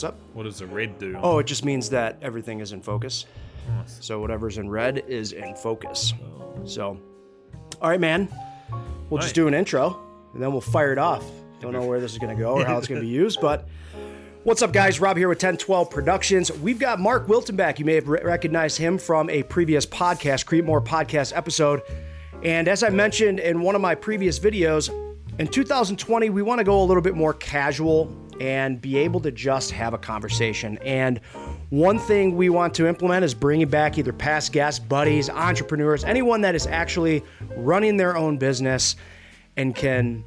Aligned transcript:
What's 0.00 0.14
up? 0.14 0.20
What 0.32 0.44
does 0.44 0.58
the 0.58 0.66
red 0.66 0.98
do? 0.98 1.18
Oh, 1.20 1.40
it 1.40 1.46
just 1.46 1.62
means 1.62 1.90
that 1.90 2.16
everything 2.22 2.60
is 2.60 2.72
in 2.72 2.80
focus. 2.80 3.26
Nice. 3.68 3.98
So 4.00 4.18
whatever's 4.18 4.56
in 4.56 4.70
red 4.70 5.04
is 5.06 5.32
in 5.32 5.54
focus. 5.54 6.14
So, 6.64 6.98
all 7.82 7.90
right, 7.90 8.00
man. 8.00 8.26
We'll 9.10 9.20
just 9.20 9.34
do 9.34 9.46
an 9.46 9.52
intro 9.52 10.00
and 10.32 10.42
then 10.42 10.52
we'll 10.52 10.62
fire 10.62 10.90
it 10.92 10.98
off. 10.98 11.22
Don't 11.60 11.74
know 11.74 11.84
where 11.84 12.00
this 12.00 12.12
is 12.12 12.18
going 12.18 12.34
to 12.34 12.42
go 12.42 12.54
or 12.54 12.64
how 12.64 12.78
it's 12.78 12.88
going 12.88 12.98
to 12.98 13.06
be 13.06 13.12
used, 13.12 13.42
but 13.42 13.68
what's 14.42 14.62
up, 14.62 14.72
guys? 14.72 15.00
Rob 15.00 15.18
here 15.18 15.28
with 15.28 15.36
1012 15.36 15.90
Productions. 15.90 16.50
We've 16.50 16.78
got 16.78 16.98
Mark 16.98 17.28
Wilton 17.28 17.56
back. 17.56 17.78
You 17.78 17.84
may 17.84 17.96
have 17.96 18.08
re- 18.08 18.22
recognized 18.22 18.78
him 18.78 18.96
from 18.96 19.28
a 19.28 19.42
previous 19.42 19.84
podcast, 19.84 20.46
Create 20.46 20.64
More 20.64 20.80
podcast 20.80 21.36
episode. 21.36 21.82
And 22.42 22.68
as 22.68 22.82
I 22.82 22.88
mentioned 22.88 23.38
in 23.38 23.60
one 23.60 23.74
of 23.74 23.82
my 23.82 23.94
previous 23.96 24.38
videos, 24.38 24.88
in 25.38 25.46
2020, 25.46 26.30
we 26.30 26.40
want 26.40 26.58
to 26.58 26.64
go 26.64 26.82
a 26.82 26.86
little 26.86 27.02
bit 27.02 27.14
more 27.14 27.34
casual 27.34 28.06
and 28.40 28.80
be 28.80 28.96
able 28.96 29.20
to 29.20 29.30
just 29.30 29.70
have 29.70 29.92
a 29.94 29.98
conversation. 29.98 30.78
And 30.78 31.20
one 31.68 31.98
thing 31.98 32.36
we 32.36 32.48
want 32.48 32.74
to 32.74 32.88
implement 32.88 33.24
is 33.24 33.34
bringing 33.34 33.68
back 33.68 33.98
either 33.98 34.12
past 34.12 34.52
guests, 34.52 34.80
buddies, 34.80 35.28
entrepreneurs, 35.28 36.02
anyone 36.04 36.40
that 36.40 36.54
is 36.54 36.66
actually 36.66 37.22
running 37.56 37.98
their 37.98 38.16
own 38.16 38.38
business 38.38 38.96
and 39.56 39.76
can 39.76 40.24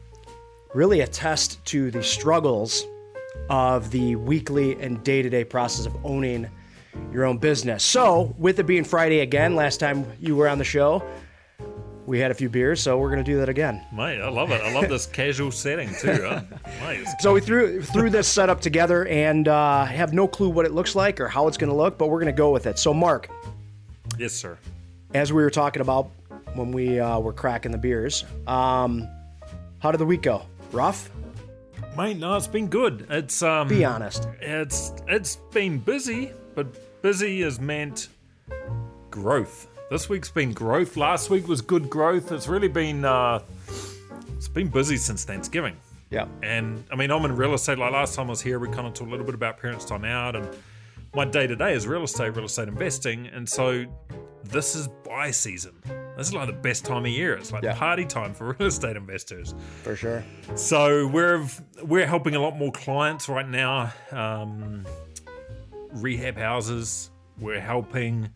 really 0.74 1.02
attest 1.02 1.64
to 1.66 1.92
the 1.92 2.04
struggles 2.04 2.86
of 3.50 3.90
the 3.92 4.16
weekly 4.16 4.80
and 4.80 5.04
day 5.04 5.22
to 5.22 5.30
day 5.30 5.44
process 5.44 5.88
of 5.88 5.96
owning 6.06 6.48
your 7.12 7.26
own 7.26 7.40
business. 7.40 7.84
So, 7.84 8.36
with 8.38 8.60
it 8.60 8.68
being 8.68 8.84
Friday 8.84 9.22
again, 9.22 9.56
last 9.56 9.80
time 9.80 10.06
you 10.20 10.36
were 10.36 10.48
on 10.48 10.60
the 10.60 10.64
show, 10.64 11.04
we 12.06 12.20
had 12.20 12.32
a 12.32 12.34
few 12.34 12.50
beers, 12.50 12.82
so 12.82 12.98
we're 12.98 13.10
to 13.24 13.32
do 13.32 13.38
that 13.40 13.50
again. 13.50 13.84
Mate, 13.92 14.20
I 14.22 14.30
love 14.30 14.52
it. 14.52 14.62
I 14.62 14.74
love 14.74 14.90
this 14.90 15.06
casual 15.22 15.52
setting 15.52 15.90
too. 15.96 16.12
Huh? 16.22 16.42
Mate, 16.82 17.06
So 17.20 17.34
we 17.34 17.42
threw 17.42 17.82
threw 17.82 18.10
this 18.10 18.28
setup 18.28 18.60
together 18.62 19.06
and 19.08 19.48
uh, 19.48 19.86
have 19.86 20.14
no 20.14 20.28
clue 20.28 20.50
what 20.50 20.66
it 20.66 20.72
looks 20.74 20.96
like 20.96 21.20
or 21.22 21.28
how 21.28 21.48
it's 21.48 21.58
to 21.70 21.76
look, 21.76 21.98
but 21.98 22.08
we're 22.10 22.20
to 22.34 22.38
go 22.38 22.52
with 22.52 22.68
it. 22.68 22.78
So, 22.80 22.94
Mark, 22.94 23.30
yes, 24.18 24.34
sir. 24.34 24.58
as 25.14 25.32
we 25.32 25.42
were 25.44 25.50
talking 25.50 25.82
about 25.82 26.10
when 26.56 26.72
we 26.72 27.00
uh, 27.00 27.20
were 27.20 27.34
cracking 27.34 27.72
the 27.72 27.78
beers, 27.78 28.26
um, 28.48 29.08
how 29.80 29.92
did 29.92 30.00
the 30.00 30.06
week 30.06 30.22
go? 30.24 30.44
Rough? 30.72 31.10
Mate, 31.98 32.18
no, 32.18 32.36
it's 32.36 32.48
been 32.48 32.68
good. 32.68 33.06
It's 33.10 33.42
um, 33.44 33.68
Be 33.68 33.86
honest. 33.86 34.28
it's 34.42 34.92
it's 35.08 35.36
been 35.52 35.78
busy, 35.78 36.32
but 36.56 37.02
busy 37.02 37.44
is 37.44 37.60
meant 37.60 38.08
growth. 39.12 39.68
This 39.94 40.10
week's 40.10 40.32
been 40.32 40.54
growth. 40.54 40.98
Last 40.98 41.30
week 41.30 41.48
was 41.48 41.62
good 41.62 41.88
growth. 41.88 42.32
It's 42.32 42.48
really 42.48 42.68
been 42.68 43.06
uh, 43.06 43.42
it's 44.36 44.48
been 44.48 44.68
busy 44.68 44.98
since 44.98 45.24
Thanksgiving. 45.24 45.78
Yeah. 46.10 46.26
And 46.42 46.84
I 46.92 46.96
mean, 46.96 47.12
I'm 47.12 47.24
in 47.26 47.36
real 47.36 47.54
estate. 47.54 47.78
Like 47.78 47.94
last 47.94 48.16
time 48.16 48.26
I 48.26 48.30
was 48.32 48.42
here, 48.42 48.58
we 48.58 48.70
kind 48.70 48.88
of 48.88 48.96
talked 48.96 49.08
a 49.08 49.12
little 49.12 49.24
bit 49.24 49.36
about 49.36 49.60
parents' 49.60 49.86
time 49.86 50.04
out, 50.04 50.36
and 50.36 50.50
my 51.14 51.26
day 51.26 51.46
to 51.46 51.56
day 51.56 51.74
is 51.76 51.86
real 51.86 52.02
estate, 52.02 52.36
real 52.36 52.46
estate 52.46 52.70
investing. 52.70 53.28
And 53.28 53.48
so 53.48 53.86
this 54.44 54.74
is 54.76 54.88
buy 54.88 55.30
season. 55.30 55.74
This 56.18 56.30
is 56.30 56.34
like 56.34 56.48
the 56.48 56.54
best 56.54 56.86
time 56.86 57.06
of 57.06 57.12
year. 57.12 57.36
It's 57.36 57.52
like 57.52 57.62
Yeah. 57.62 57.76
party 57.76 58.06
time 58.06 58.34
for 58.34 58.54
real 58.60 58.70
estate 58.70 58.96
investors. 58.98 59.54
For 59.84 59.96
sure. 59.96 60.24
So 60.56 61.06
we're 61.06 61.48
we're 61.84 62.08
helping 62.08 62.34
a 62.34 62.40
lot 62.40 62.58
more 62.58 62.72
clients 62.72 63.30
right 63.30 63.48
now. 63.48 63.94
Um, 64.12 64.88
rehab 65.92 66.36
houses. 66.36 67.12
We're 67.38 67.62
helping 67.62 68.32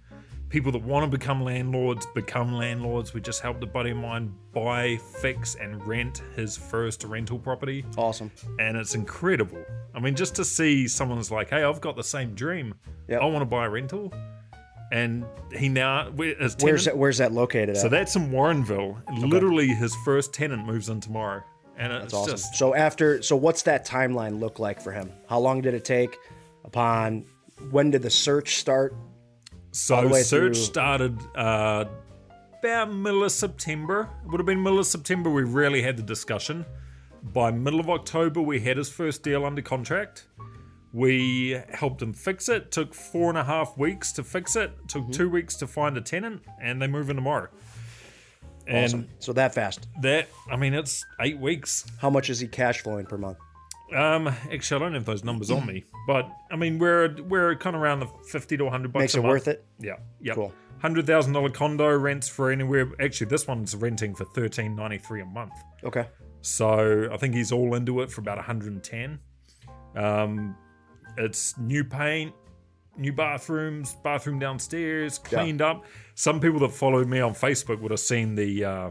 people 0.49 0.71
that 0.71 0.81
want 0.81 1.09
to 1.09 1.17
become 1.17 1.43
landlords 1.43 2.05
become 2.15 2.53
landlords. 2.53 3.13
We 3.13 3.21
just 3.21 3.41
helped 3.41 3.61
a 3.63 3.67
buddy 3.67 3.91
of 3.91 3.97
mine 3.97 4.33
buy, 4.53 4.97
fix, 5.21 5.55
and 5.55 5.85
rent 5.87 6.21
his 6.35 6.55
first 6.57 7.03
rental 7.03 7.37
property, 7.39 7.85
Awesome. 7.97 8.31
and 8.59 8.77
it's 8.77 8.95
incredible. 8.95 9.63
I 9.93 9.99
mean, 9.99 10.15
just 10.15 10.35
to 10.35 10.45
see 10.45 10.87
someone's 10.87 11.31
like, 11.31 11.49
"Hey, 11.49 11.63
I've 11.63 11.81
got 11.81 11.95
the 11.95 12.03
same 12.03 12.33
dream. 12.33 12.73
Yep. 13.07 13.21
I 13.21 13.25
want 13.25 13.41
to 13.41 13.45
buy 13.45 13.65
a 13.65 13.69
rental," 13.69 14.13
and 14.91 15.25
he 15.53 15.67
now 15.69 16.11
his 16.11 16.55
Where's 16.61 16.85
that, 16.85 16.97
where's 16.97 17.17
that 17.17 17.31
located 17.33 17.69
at? 17.71 17.77
so 17.77 17.89
that's 17.89 18.15
in 18.15 18.29
Warrenville. 18.31 18.97
Literally, 19.21 19.67
his 19.67 19.95
first 20.05 20.33
tenant 20.33 20.65
moves 20.65 20.87
in 20.89 21.01
tomorrow, 21.01 21.43
and 21.77 21.91
it's 21.91 22.03
That's 22.03 22.13
awesome. 22.13 22.31
just 22.33 22.55
So 22.55 22.73
after, 22.75 23.21
so 23.21 23.35
what's 23.35 23.63
that 23.63 23.85
timeline 23.85 24.39
look 24.39 24.59
like 24.59 24.79
for 24.81 24.91
him? 24.91 25.11
How 25.27 25.39
long 25.39 25.61
did 25.61 25.73
it 25.73 25.83
take? 25.83 26.15
Upon 26.63 27.25
when 27.71 27.91
did 27.91 28.01
the 28.01 28.09
search 28.09 28.57
start? 28.57 28.93
So 29.77 30.11
search 30.13 30.27
through- 30.29 30.53
started 30.55 31.19
uh, 31.35 31.85
about 32.59 32.91
middle 32.93 33.23
of 33.23 33.31
September. 33.31 34.09
It 34.25 34.31
would 34.31 34.39
have 34.39 34.45
been 34.47 34.61
middle 34.63 34.79
of 34.79 34.87
September. 34.87 35.29
We 35.29 35.43
really 35.43 35.81
had 35.81 35.97
the 35.97 36.03
discussion. 36.03 36.65
By 37.33 37.51
middle 37.51 37.79
of 37.79 37.89
October, 37.89 38.41
we 38.41 38.59
had 38.59 38.77
his 38.77 38.89
first 38.89 39.21
deal 39.23 39.45
under 39.45 39.61
contract. 39.61 40.27
We 40.93 41.61
helped 41.73 42.01
him 42.01 42.13
fix 42.13 42.49
it. 42.49 42.71
Took 42.71 42.93
four 42.93 43.29
and 43.29 43.37
a 43.37 43.43
half 43.43 43.77
weeks 43.77 44.11
to 44.13 44.23
fix 44.23 44.55
it. 44.55 44.71
Took 44.87 45.03
Mm-hmm. 45.03 45.11
two 45.11 45.29
weeks 45.29 45.55
to 45.57 45.67
find 45.67 45.95
a 45.97 46.01
tenant, 46.01 46.41
and 46.61 46.81
they 46.81 46.87
move 46.87 47.09
in 47.09 47.15
tomorrow. 47.17 47.49
And 48.65 48.85
Awesome. 48.85 49.07
So 49.19 49.33
that 49.33 49.53
fast. 49.53 49.87
that, 50.01 50.27
I 50.49 50.55
mean, 50.55 50.73
it's 50.73 51.05
eight 51.21 51.37
weeks. 51.39 51.85
How 51.99 52.09
much 52.09 52.29
is 52.29 52.39
he 52.39 52.47
cash 52.47 52.81
flowing 52.81 53.05
per 53.05 53.17
month? 53.17 53.37
Um, 53.95 54.27
actually, 54.27 54.75
I 54.75 54.79
don't 54.79 54.93
have 54.95 55.05
those 55.05 55.23
numbers 55.23 55.49
on 55.49 55.65
me, 55.65 55.85
but 56.07 56.29
I 56.51 56.57
mean, 56.57 56.77
we're 56.77 57.15
we're 57.23 57.55
kind 57.55 57.75
of 57.75 57.81
around 57.81 58.01
the 58.01 58.07
fifty 58.29 58.57
to 58.57 58.69
hundred 58.69 58.91
bucks. 58.91 59.03
Makes 59.03 59.15
it 59.15 59.21
month. 59.21 59.29
worth 59.29 59.47
it. 59.47 59.65
Yeah, 59.79 59.97
yeah. 60.19 60.33
Cool. 60.33 60.53
Hundred 60.79 61.07
thousand 61.07 61.33
dollar 61.33 61.49
condo 61.49 61.97
rents 61.97 62.27
for 62.27 62.51
anywhere. 62.51 62.91
Actually, 62.99 63.27
this 63.27 63.47
one's 63.47 63.75
renting 63.75 64.13
for 64.13 64.25
thirteen 64.25 64.75
ninety 64.75 64.97
three 64.97 65.21
a 65.21 65.25
month. 65.25 65.53
Okay. 65.83 66.07
So 66.41 67.09
I 67.11 67.17
think 67.17 67.33
he's 67.33 67.51
all 67.51 67.75
into 67.75 68.01
it 68.01 68.11
for 68.11 68.21
about 68.21 68.37
one 68.37 68.45
hundred 68.45 68.73
and 68.73 68.83
ten. 68.83 69.19
Um, 69.95 70.55
it's 71.17 71.57
new 71.57 71.83
paint, 71.83 72.33
new 72.97 73.13
bathrooms, 73.13 73.95
bathroom 74.03 74.37
downstairs, 74.37 75.17
cleaned 75.17 75.61
up. 75.61 75.85
Some 76.15 76.39
people 76.39 76.59
that 76.59 76.73
followed 76.73 77.07
me 77.07 77.21
on 77.21 77.33
Facebook 77.33 77.79
would 77.79 77.91
have 77.91 77.99
seen 77.99 78.35
the 78.35 78.65
uh, 78.65 78.89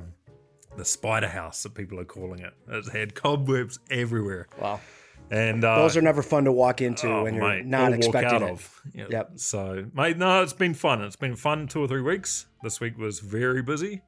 the 0.77 0.85
spider 0.85 1.29
house 1.29 1.63
that 1.63 1.75
people 1.75 1.99
are 2.01 2.05
calling 2.05 2.41
it. 2.41 2.53
It 2.69 2.89
had 2.93 3.15
cobwebs 3.15 3.79
everywhere, 3.91 4.47
Wow. 4.61 4.81
and 5.31 5.65
uh, 5.65 5.77
Those 5.77 5.97
are 5.97 6.03
never 6.03 6.23
fun 6.23 6.45
to 6.45 6.53
walk 6.53 6.81
into 6.83 7.09
Oh, 7.11 7.23
when 7.25 7.35
you're 7.35 7.49
mate, 7.49 7.67
not 7.67 7.93
expecting 7.93 8.35
out 8.37 8.43
it. 8.43 8.51
of. 8.51 8.81
Yeah. 8.95 9.07
Yep. 9.11 9.31
So, 9.37 9.87
mate, 9.95 10.17
no, 10.19 10.43
it's 10.43 10.53
been 10.53 10.75
fun. 10.75 11.03
It's 11.03 11.17
been 11.17 11.37
fun 11.37 11.67
two 11.67 11.81
or 11.83 11.89
three 11.89 12.03
weeks. 12.03 12.47
This 12.63 12.81
week 12.81 12.97
was 12.99 13.21
very 13.21 13.63
busy. 13.63 14.03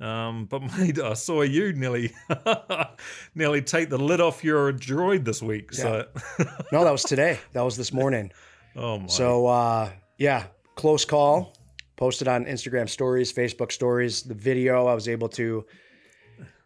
Um, 0.00 0.46
but 0.46 0.62
mate, 0.78 0.98
I 0.98 1.12
saw 1.12 1.42
you 1.42 1.72
nearly, 1.74 2.12
nearly 3.34 3.62
take 3.62 3.90
the 3.90 3.98
lid 3.98 4.20
off 4.20 4.42
your 4.42 4.72
droid 4.72 5.24
this 5.24 5.42
week. 5.42 5.72
So, 5.72 6.06
No, 6.72 6.84
that 6.84 6.90
was 6.90 7.02
today. 7.14 7.38
That 7.52 7.62
was 7.62 7.76
this 7.76 7.92
morning. 7.92 8.32
oh 8.76 8.98
my, 9.00 9.06
So 9.08 9.46
uh, 9.46 9.90
yeah, 10.18 10.46
close 10.74 11.04
call. 11.04 11.54
Posted 11.96 12.28
on 12.28 12.46
Instagram 12.46 12.88
stories, 12.88 13.30
Facebook 13.30 13.70
stories. 13.70 14.22
The 14.22 14.32
video 14.32 14.86
I 14.86 14.94
was 14.94 15.06
able 15.06 15.28
to 15.30 15.66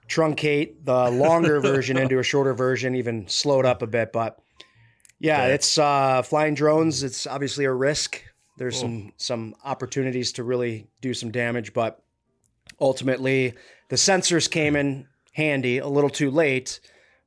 truncate 0.09 0.85
the 0.85 1.11
longer 1.11 1.61
version 1.73 1.97
into 1.97 2.19
a 2.19 2.23
shorter 2.23 2.55
version, 2.55 2.95
even 2.95 3.27
slowed 3.29 3.65
up 3.67 3.83
a 3.83 3.87
bit. 3.87 4.13
But 4.13 4.39
yeah, 5.19 5.47
Yeah. 5.47 5.55
it's 5.55 5.79
uh, 5.79 6.23
flying 6.23 6.55
drones. 6.55 7.03
It's 7.03 7.27
obviously 7.27 7.65
a 7.65 7.73
risk. 7.73 8.23
There's 8.57 8.77
Oh. 8.79 8.81
some 8.83 9.13
some 9.17 9.55
opportunities 9.65 10.33
to 10.33 10.45
really 10.45 10.87
do 11.01 11.15
some 11.15 11.31
damage, 11.31 11.73
but 11.73 12.03
ultimately 12.81 13.55
the 13.89 13.97
sensors 13.97 14.51
came 14.51 14.77
in 14.77 15.07
handy 15.33 15.79
a 15.79 15.89
little 15.89 16.11
too 16.11 16.31
late. 16.31 16.81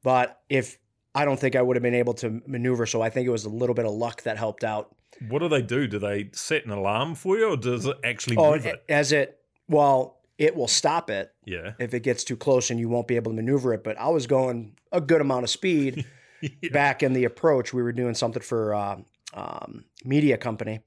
But 0.04 0.40
if 0.50 0.78
I 1.16 1.26
don't 1.26 1.40
think 1.40 1.56
I 1.56 1.62
would 1.62 1.76
have 1.76 1.84
been 1.84 1.96
able 1.96 2.14
to 2.16 2.42
maneuver, 2.46 2.86
so 2.86 3.02
I 3.02 3.10
think 3.10 3.28
it 3.28 3.32
was 3.32 3.46
a 3.46 3.50
little 3.50 3.76
bit 3.76 3.86
of 3.86 3.92
luck 3.92 4.24
that 4.24 4.38
helped 4.38 4.64
out. 4.64 4.94
what 5.30 5.40
do 5.40 5.50
they 5.50 5.64
do? 5.64 5.88
Do 5.88 5.98
they 5.98 6.30
set 6.34 6.64
an 6.66 6.72
alarm 6.72 7.16
for 7.16 7.38
you, 7.38 7.50
or 7.50 7.58
does 7.58 7.88
it 7.88 7.98
actually 8.04 8.38
Oh, 8.38 8.52
move 8.52 8.68
it? 8.68 8.84
as 8.88 9.12
it 9.12 9.40
well, 9.68 10.17
it 10.38 10.56
will 10.56 10.68
stop 10.68 11.10
it 11.10 11.34
Yeah, 11.46 11.74
if 11.80 11.94
it 11.94 12.02
gets 12.02 12.24
too 12.24 12.38
close 12.38 12.70
and 12.70 12.80
you 12.80 12.90
won't 12.90 13.08
be 13.08 13.16
able 13.16 13.32
to 13.32 13.36
maneuver 13.36 13.74
it. 13.74 13.84
But 13.84 13.98
I 13.98 14.10
was 14.10 14.28
going 14.28 14.76
a 14.92 15.02
good 15.02 15.22
amount 15.22 15.44
of 15.44 15.50
speed 15.50 16.06
back 16.72 17.04
in 17.04 17.14
the 17.14 17.24
approach. 17.26 17.74
We 17.74 17.82
were 17.82 17.92
doing 17.92 18.14
something 18.16 18.42
for 18.44 18.74
uh, 18.76 18.98
um, 19.34 19.86
media 20.06 20.38
company 20.38 20.82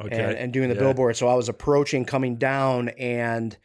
okay, 0.00 0.22
and, 0.22 0.36
and 0.36 0.52
doing 0.52 0.68
the 0.68 0.74
Yeah. 0.74 0.80
billboard. 0.82 1.16
So 1.16 1.28
I 1.28 1.34
was 1.34 1.48
approaching, 1.48 2.04
coming 2.04 2.36
down, 2.36 2.90
and 2.90 3.56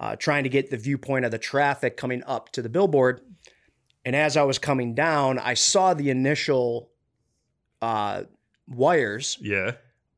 uh, 0.00 0.16
trying 0.16 0.42
to 0.42 0.48
get 0.50 0.70
the 0.70 0.76
viewpoint 0.76 1.24
of 1.24 1.30
the 1.30 1.38
traffic 1.38 1.96
coming 1.96 2.24
up 2.24 2.50
to 2.52 2.62
the 2.62 2.68
billboard. 2.68 3.20
And 4.04 4.16
as 4.16 4.36
I 4.36 4.42
was 4.42 4.58
coming 4.58 4.94
down, 4.96 5.38
I 5.38 5.54
saw 5.54 5.94
the 5.94 6.10
initial 6.10 6.90
uh, 7.80 8.24
wires 8.66 9.38
Yeah, 9.40 9.72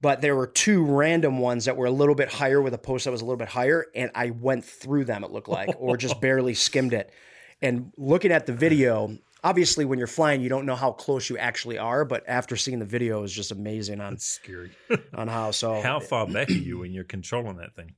but 0.04 0.20
there 0.20 0.36
were 0.36 0.46
two 0.46 0.84
random 0.84 1.38
ones 1.38 1.64
that 1.64 1.76
were 1.78 1.86
a 1.86 1.90
little 1.90 2.14
bit 2.14 2.28
higher 2.30 2.60
with 2.60 2.74
a 2.74 2.78
post 2.78 3.06
that 3.06 3.10
was 3.10 3.22
a 3.22 3.24
little 3.24 3.38
bit 3.38 3.48
higher 3.48 3.86
and 3.94 4.10
i 4.14 4.28
went 4.30 4.62
through 4.64 5.04
them 5.04 5.24
it 5.24 5.30
looked 5.30 5.48
like 5.48 5.74
or 5.78 5.96
just 5.96 6.20
barely 6.26 6.52
skimmed 6.54 6.92
it 6.92 7.10
and 7.62 7.90
looking 7.96 8.30
at 8.30 8.44
the 8.46 8.52
video 8.52 9.16
obviously 9.42 9.84
when 9.86 9.98
you're 9.98 10.06
flying 10.06 10.42
you 10.42 10.48
don't 10.50 10.66
know 10.66 10.74
how 10.76 10.92
close 10.92 11.30
you 11.30 11.38
actually 11.38 11.78
are 11.78 12.04
but 12.04 12.22
after 12.28 12.54
seeing 12.56 12.78
the 12.78 12.84
video 12.96 13.18
it 13.18 13.22
was 13.22 13.32
just 13.32 13.50
amazing 13.50 14.00
on 14.00 14.12
it's 14.12 14.26
scary. 14.26 14.70
on 15.14 15.26
how 15.26 15.50
so 15.50 15.80
How 15.80 16.00
far 16.00 16.26
back 16.26 16.48
are 16.50 16.52
you 16.52 16.78
when 16.80 16.92
you're 16.92 17.04
controlling 17.04 17.56
that 17.56 17.74
thing? 17.74 17.94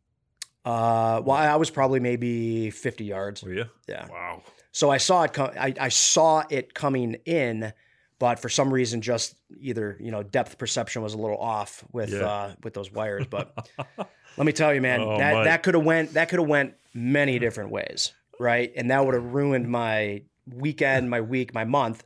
uh 0.65 1.21
well 1.25 1.37
i 1.37 1.57
was 1.57 1.71
probably 1.71 2.01
maybe 2.01 2.71
50 2.71 3.05
yards 3.05 3.43
Were 3.43 3.53
you? 3.53 3.65
yeah 3.89 4.07
Wow. 4.11 4.43
so 4.73 4.91
i 4.91 4.99
saw 4.99 5.23
it 5.25 5.33
co- 5.33 5.53
I, 5.59 5.75
I 5.81 5.89
saw 5.89 6.45
it 6.51 6.75
coming 6.75 7.17
in 7.25 7.73
but 8.19 8.39
for 8.39 8.49
some 8.49 8.73
reason, 8.73 9.01
just 9.01 9.37
either 9.61 9.97
you 10.01 10.11
know 10.11 10.23
depth 10.23 10.59
perception 10.59 11.03
was 11.03 11.15
a 11.15 11.19
little 11.19 11.39
off 11.39 11.85
with 11.93 12.11
Yeah. 12.11 12.27
uh, 12.27 12.55
with 12.63 12.75
those 12.75 12.91
wires. 12.93 13.27
But 13.29 13.57
let 14.37 14.47
me 14.47 14.53
tell 14.53 14.73
you, 14.75 14.81
man, 14.81 15.01
Oh, 15.01 15.19
that 15.19 15.45
that 15.45 15.63
could 15.63 15.75
have 15.75 15.85
went 15.85 16.15
that 16.15 16.29
could 16.29 16.39
have 16.39 16.49
went 16.49 16.75
many 16.95 17.39
different 17.39 17.71
ways, 17.71 18.13
right? 18.39 18.73
And 18.77 18.91
that 18.91 19.05
would 19.05 19.15
have 19.15 19.25
ruined 19.35 19.69
my 19.69 20.23
weekend, 20.47 21.11
my 21.11 21.21
week, 21.21 21.53
my 21.55 21.65
month. 21.65 22.05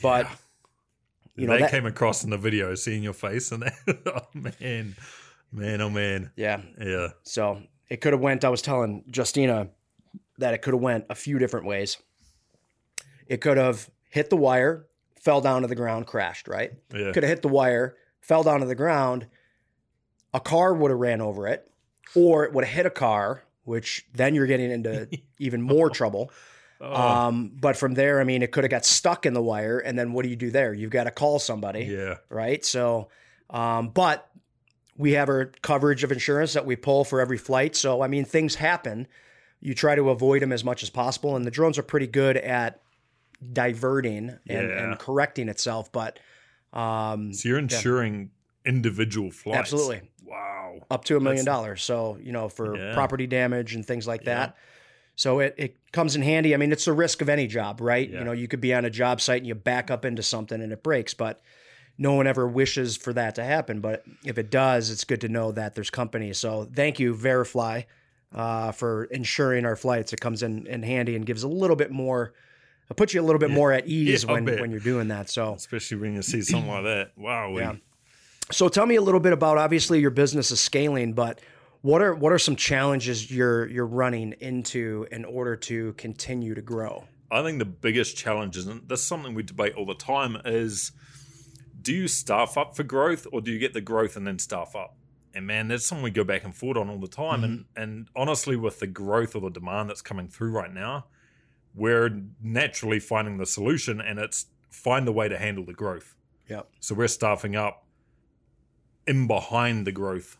But 0.00 0.26
you 1.36 1.46
know 1.46 1.54
they 1.54 1.60
that, 1.60 1.70
came 1.70 1.86
across 1.86 2.24
in 2.24 2.30
the 2.30 2.38
video, 2.38 2.74
seeing 2.74 3.02
your 3.02 3.12
face, 3.12 3.52
and 3.52 3.64
oh 4.06 4.20
man, 4.34 4.94
man, 5.50 5.80
oh 5.80 5.90
man, 5.90 6.30
yeah. 6.36 6.60
yeah, 6.80 7.08
So 7.24 7.62
it 7.88 8.00
could 8.00 8.12
have 8.12 8.20
went. 8.22 8.44
I 8.44 8.48
was 8.48 8.62
telling 8.62 9.04
Justina 9.14 9.68
that 10.38 10.54
it 10.54 10.62
could 10.62 10.74
have 10.74 10.82
went 10.82 11.04
a 11.10 11.14
few 11.14 11.38
different 11.38 11.66
ways. 11.66 11.98
It 13.26 13.40
could 13.40 13.56
have 13.56 13.88
hit 14.10 14.28
the 14.30 14.36
wire, 14.36 14.86
fell 15.22 15.40
down 15.40 15.62
to 15.62 15.68
the 15.68 15.74
ground, 15.74 16.06
crashed. 16.06 16.48
Right? 16.48 16.72
yeah, 16.92 17.12
Could 17.12 17.22
have 17.22 17.30
hit 17.30 17.42
the 17.42 17.48
wire, 17.48 17.96
fell 18.20 18.42
down 18.42 18.60
to 18.60 18.66
the 18.66 18.74
ground. 18.74 19.26
A 20.34 20.40
car 20.40 20.74
would 20.74 20.90
have 20.90 21.00
ran 21.00 21.20
over 21.20 21.46
it, 21.46 21.70
or 22.14 22.44
it 22.44 22.52
would 22.52 22.64
have 22.64 22.74
hit 22.74 22.86
a 22.86 22.90
car, 22.90 23.44
which 23.64 24.06
then 24.12 24.34
you're 24.34 24.46
getting 24.46 24.70
into 24.70 25.08
even 25.38 25.62
more 25.62 25.90
trouble. 25.90 26.30
Oh, 26.80 26.94
Um, 26.94 27.52
but 27.60 27.76
from 27.76 27.94
there, 27.94 28.20
I 28.20 28.24
mean, 28.24 28.42
it 28.42 28.50
could 28.50 28.64
have 28.64 28.70
got 28.70 28.84
stuck 28.84 29.24
in 29.24 29.34
the 29.34 29.42
wire, 29.42 29.78
and 29.78 29.96
then 29.98 30.12
what 30.12 30.24
do 30.24 30.28
you 30.28 30.36
do 30.36 30.50
there? 30.50 30.74
You've 30.74 30.90
got 30.90 31.04
to 31.04 31.10
call 31.10 31.38
somebody 31.38 31.84
yeah, 31.84 32.16
right? 32.28 32.64
So, 32.64 33.08
um, 33.50 33.90
but 33.90 34.28
we 34.96 35.12
have 35.12 35.28
our 35.28 35.52
coverage 35.62 36.02
of 36.02 36.10
insurance 36.10 36.54
that 36.54 36.66
we 36.66 36.74
pull 36.76 37.04
for 37.04 37.20
every 37.20 37.38
flight. 37.38 37.76
So, 37.76 38.02
I 38.02 38.08
mean, 38.08 38.24
things 38.24 38.56
happen. 38.56 39.06
You 39.60 39.74
try 39.74 39.94
to 39.94 40.10
avoid 40.10 40.42
them 40.42 40.50
as 40.52 40.64
much 40.64 40.82
as 40.82 40.90
possible, 40.90 41.36
and 41.36 41.44
the 41.44 41.50
drones 41.52 41.78
are 41.78 41.82
pretty 41.84 42.08
good 42.08 42.36
at 42.36 42.81
diverting 43.52 44.30
and, 44.48 44.68
Yeah. 44.68 44.84
and 44.84 44.98
correcting 44.98 45.48
itself. 45.48 45.90
But 45.92 46.18
um, 46.72 47.32
So 47.32 47.48
you're 47.50 47.58
insuring 47.58 48.30
individual 48.64 49.30
flights. 49.30 49.58
Absolutely. 49.58 50.02
Wow. 50.24 50.80
up 50.90 51.04
to 51.04 51.16
a 51.18 51.20
million 51.20 51.44
dollars. 51.44 51.82
So, 51.82 52.16
you 52.22 52.32
know, 52.32 52.48
for 52.48 52.76
Yeah. 52.76 52.94
property 52.94 53.26
damage 53.26 53.74
and 53.74 53.84
things 53.84 54.06
like 54.06 54.22
Yeah. 54.22 54.34
that. 54.36 54.56
So 55.16 55.40
it, 55.40 55.54
it 55.58 55.76
comes 55.92 56.16
in 56.16 56.22
handy. 56.22 56.54
I 56.54 56.56
mean, 56.56 56.72
it's 56.72 56.86
the 56.86 56.94
risk 56.94 57.20
of 57.20 57.28
any 57.28 57.46
job, 57.46 57.80
right? 57.82 58.08
Yeah. 58.08 58.20
You 58.20 58.24
know, 58.24 58.32
you 58.32 58.48
could 58.48 58.62
be 58.62 58.72
on 58.72 58.86
a 58.86 58.90
job 58.90 59.20
site 59.20 59.38
and 59.38 59.46
you 59.46 59.54
back 59.54 59.90
up 59.90 60.06
into 60.06 60.22
something 60.22 60.62
and 60.62 60.72
it 60.72 60.82
breaks, 60.82 61.12
but 61.12 61.42
no 61.98 62.14
one 62.14 62.26
ever 62.26 62.48
wishes 62.48 62.96
for 62.96 63.12
that 63.12 63.34
to 63.34 63.44
happen. 63.44 63.80
But 63.80 64.04
if 64.24 64.38
it 64.38 64.50
does, 64.50 64.90
it's 64.90 65.04
good 65.04 65.20
to 65.20 65.28
know 65.28 65.52
that 65.52 65.74
there's 65.74 65.90
companies. 65.90 66.38
So 66.38 66.66
thank 66.74 66.98
you, 66.98 67.12
Verifly, 67.14 67.84
uh, 68.34 68.72
for 68.72 69.04
insuring 69.04 69.66
our 69.66 69.76
flights. 69.76 70.14
It 70.14 70.20
comes 70.22 70.42
in, 70.42 70.66
in 70.66 70.82
handy 70.82 71.14
and 71.16 71.26
gives 71.26 71.42
a 71.42 71.48
little 71.48 71.76
bit 71.76 71.90
more, 71.90 72.32
it 72.92 72.96
puts 72.96 73.14
you 73.14 73.20
a 73.20 73.24
little 73.24 73.38
bit 73.38 73.50
more 73.50 73.72
at 73.72 73.86
ease 73.86 74.24
Yeah, 74.24 74.32
when, 74.32 74.44
when 74.44 74.70
you're 74.70 74.80
doing 74.80 75.08
that. 75.08 75.30
So 75.30 75.54
Especially 75.54 75.96
when 75.96 76.14
you 76.14 76.22
see 76.22 76.42
something 76.42 76.70
like 76.70 76.84
that. 76.84 77.12
Wow. 77.16 77.56
Yeah. 77.56 77.76
So 78.50 78.68
tell 78.68 78.84
me 78.84 78.96
a 78.96 79.00
little 79.00 79.20
bit 79.20 79.32
about 79.32 79.56
obviously 79.56 79.98
your 79.98 80.10
business 80.10 80.50
is 80.50 80.60
scaling, 80.60 81.14
but 81.14 81.40
what 81.80 82.02
are 82.02 82.14
what 82.14 82.32
are 82.32 82.38
some 82.38 82.54
challenges 82.54 83.30
you're 83.30 83.66
you're 83.66 83.86
running 83.86 84.32
into 84.40 85.06
in 85.10 85.24
order 85.24 85.56
to 85.56 85.94
continue 85.94 86.54
to 86.54 86.60
grow? 86.60 87.04
I 87.30 87.42
think 87.42 87.58
the 87.58 87.64
biggest 87.64 88.14
challenge, 88.14 88.58
is, 88.58 88.66
and 88.66 88.86
this 88.86 89.00
is 89.00 89.06
something 89.06 89.32
we 89.32 89.42
debate 89.42 89.74
all 89.74 89.86
the 89.86 89.94
time, 89.94 90.36
is 90.44 90.92
do 91.80 91.94
you 91.94 92.08
staff 92.08 92.58
up 92.58 92.76
for 92.76 92.82
growth 92.82 93.26
or 93.32 93.40
do 93.40 93.50
you 93.50 93.58
get 93.58 93.72
the 93.72 93.80
growth 93.80 94.16
and 94.16 94.26
then 94.26 94.38
staff 94.38 94.76
up? 94.76 94.96
And 95.34 95.46
man, 95.46 95.68
that's 95.68 95.86
something 95.86 96.04
we 96.04 96.10
go 96.10 96.24
back 96.24 96.44
and 96.44 96.54
forth 96.54 96.76
on 96.76 96.90
all 96.90 96.98
the 96.98 97.08
time. 97.08 97.40
Mm-hmm. 97.40 97.44
And 97.44 97.64
and 97.76 98.08
honestly, 98.14 98.54
with 98.54 98.80
the 98.80 98.86
growth 98.86 99.34
or 99.34 99.40
the 99.40 99.50
demand 99.50 99.88
that's 99.88 100.02
coming 100.02 100.28
through 100.28 100.50
right 100.50 100.72
now, 100.72 101.06
we're 101.74 102.22
naturally 102.42 103.00
finding 103.00 103.38
the 103.38 103.46
solution, 103.46 104.00
and 104.00 104.18
it's 104.18 104.46
find 104.70 105.06
a 105.08 105.12
way 105.12 105.28
to 105.28 105.38
handle 105.38 105.64
the 105.64 105.72
growth. 105.72 106.14
Yep. 106.48 106.68
So 106.80 106.94
we're 106.94 107.08
staffing 107.08 107.56
up 107.56 107.86
in 109.06 109.26
behind 109.26 109.86
the 109.86 109.92
growth. 109.92 110.36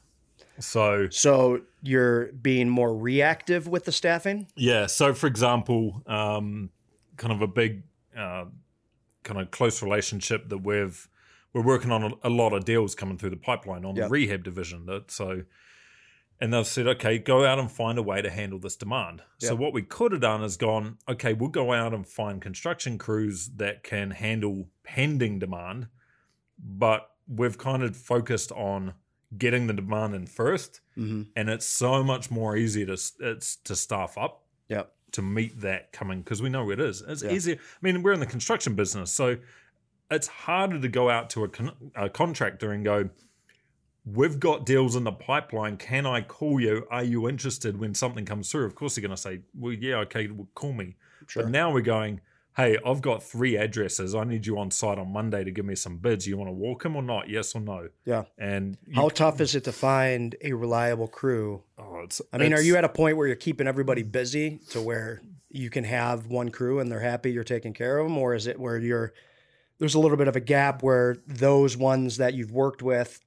So 0.59 1.09
So 1.11 1.63
you're 1.83 2.33
being 2.33 2.69
more 2.69 2.95
reactive 2.97 3.67
with 3.69 3.85
the 3.85 3.93
staffing? 3.93 4.47
Yeah. 4.57 4.87
So, 4.87 5.15
for 5.15 5.27
example, 5.27 6.03
um, 6.07 6.71
kind 7.17 7.33
of 7.33 7.43
a 7.43 7.47
big, 7.47 7.83
uh, 8.17 8.47
kind 9.23 9.41
of 9.41 9.51
close 9.51 9.83
relationship 9.83 10.49
that 10.49 10.59
we've 10.59 11.09
we're 11.55 11.63
working 11.63 11.91
on 11.93 12.03
a, 12.03 12.29
a 12.29 12.31
lot 12.31 12.53
of 12.55 12.65
deals 12.65 12.95
coming 12.95 13.19
through 13.19 13.31
the 13.31 13.37
pipeline 13.37 13.85
on 13.85 13.95
Yep. 13.95 14.07
the 14.07 14.11
rehab 14.11 14.43
division. 14.43 14.87
That 14.87 15.11
so, 15.11 15.43
and 16.43 16.53
they've 16.53 16.67
said, 16.67 16.87
okay, 16.89 17.19
go 17.19 17.47
out 17.47 17.59
and 17.59 17.71
find 17.71 17.97
a 17.99 18.03
way 18.03 18.21
to 18.21 18.29
handle 18.29 18.59
this 18.59 18.75
demand. 18.77 19.23
So, 19.39 19.55
what 19.55 19.73
we 19.73 19.81
could 19.83 20.13
have 20.13 20.21
done 20.21 20.43
is 20.43 20.57
gone, 20.57 20.99
okay, 21.09 21.33
we'll 21.33 21.49
go 21.51 21.73
out 21.73 21.95
and 21.95 22.07
find 22.07 22.43
construction 22.43 22.99
crews 22.99 23.49
that 23.57 23.83
can 23.85 24.11
handle 24.11 24.69
pending 24.83 25.39
demand, 25.39 25.87
but 26.59 27.09
we've 27.29 27.57
kind 27.59 27.83
of 27.83 27.97
focused 27.97 28.51
on 28.53 28.95
getting 29.39 29.67
the 29.67 29.73
demand 29.73 30.15
in 30.15 30.27
first 30.27 30.81
Mm-hmm. 30.99 31.23
and 31.37 31.49
it's 31.49 31.65
so 31.65 32.03
much 32.05 32.31
more 32.31 32.55
easier 32.55 32.85
to 32.85 32.99
it's 33.21 33.57
to 33.65 33.75
staff 33.75 34.19
up 34.19 34.45
Yep. 34.69 34.93
to 35.13 35.23
meet 35.23 35.61
that 35.63 35.91
coming 35.93 36.21
because 36.21 36.43
we 36.43 36.51
know 36.51 36.65
where 36.67 36.75
it 36.75 36.81
is. 36.81 37.03
It's 37.09 37.23
easier. 37.25 37.55
I 37.57 37.79
mean, 37.81 38.03
we're 38.03 38.13
in 38.13 38.21
the 38.21 38.27
construction 38.27 38.75
business, 38.75 39.11
so 39.11 39.39
it's 40.11 40.27
harder 40.27 40.79
to 40.81 40.89
go 40.89 41.09
out 41.09 41.31
to 41.31 41.45
a, 41.45 41.49
con- 41.49 41.93
a 41.95 42.11
contractor 42.11 42.73
and 42.73 42.85
go, 42.85 43.09
"We've 44.05 44.39
got 44.41 44.67
deals 44.67 44.97
in 44.97 45.05
the 45.05 45.13
pipeline. 45.13 45.77
Can 45.77 46.07
I 46.07 46.23
call 46.23 46.61
you? 46.61 46.87
Are 46.91 47.05
you 47.05 47.29
interested?" 47.29 47.79
When 47.79 47.95
something 47.95 48.25
comes 48.25 48.51
through, 48.51 48.67
of 48.67 48.75
course 48.75 48.95
they're 48.95 49.03
going 49.03 49.17
to 49.17 49.21
say, 49.21 49.41
"Well, 49.55 49.73
yeah, 49.73 49.97
okay, 49.99 50.29
well, 50.29 50.49
call 50.55 50.73
me." 50.73 50.97
Sure. 51.27 51.45
But 51.45 51.53
now 51.53 51.73
we're 51.73 51.83
going. 51.83 52.21
Hey, 52.55 52.77
I've 52.85 53.01
got 53.01 53.23
three 53.23 53.57
addresses. 53.57 54.15
I 54.15 54.25
need 54.25 54.45
you 54.47 54.59
on 54.59 54.71
site 54.71 54.99
on 54.99 55.11
Monday 55.11 55.43
to 55.43 55.51
give 55.51 55.65
me 55.65 55.75
some 55.75 55.97
bids. 55.97 56.27
You 56.27 56.37
want 56.37 56.49
to 56.49 56.53
walk 56.53 56.83
them 56.83 56.97
or 56.97 57.03
not? 57.03 57.31
Yes 57.31 57.55
or 57.55 57.61
no? 57.63 57.89
Yeah. 58.05 58.25
And 58.37 58.77
How 58.95 59.09
tough 59.09 59.41
is 59.41 59.55
it 59.55 59.65
to 59.65 59.73
find 59.73 60.37
a 60.43 60.53
reliable 60.53 61.09
crew? 61.09 61.63
oh, 61.79 62.01
it's, 62.01 62.21
I 62.31 62.37
mean, 62.37 62.53
are 62.53 62.61
you 62.61 62.77
at 62.77 62.85
a 62.85 62.91
point 62.91 63.17
where 63.17 63.27
you're 63.27 63.37
keeping 63.37 63.67
everybody 63.67 64.03
busy 64.03 64.59
to 64.69 64.83
where 64.83 65.23
you 65.49 65.71
can 65.71 65.85
have 65.85 66.27
one 66.27 66.51
crew 66.51 66.79
and 66.81 66.93
they're 66.93 67.01
happy 67.01 67.33
you're 67.33 67.43
taking 67.43 67.73
care 67.73 67.97
of 67.97 68.07
them, 68.07 68.19
or 68.19 68.35
is 68.35 68.47
it 68.47 68.61
where 68.61 68.77
you're 68.77 69.15
there's 69.79 69.95
a 69.95 69.99
little 69.99 70.19
bit 70.19 70.29
of 70.29 70.37
a 70.37 70.41
gap 70.41 70.83
where 70.83 71.17
those 71.27 71.75
ones 71.77 72.19
that 72.19 72.35
you've 72.35 72.53
worked 72.53 72.83
with 72.83 73.19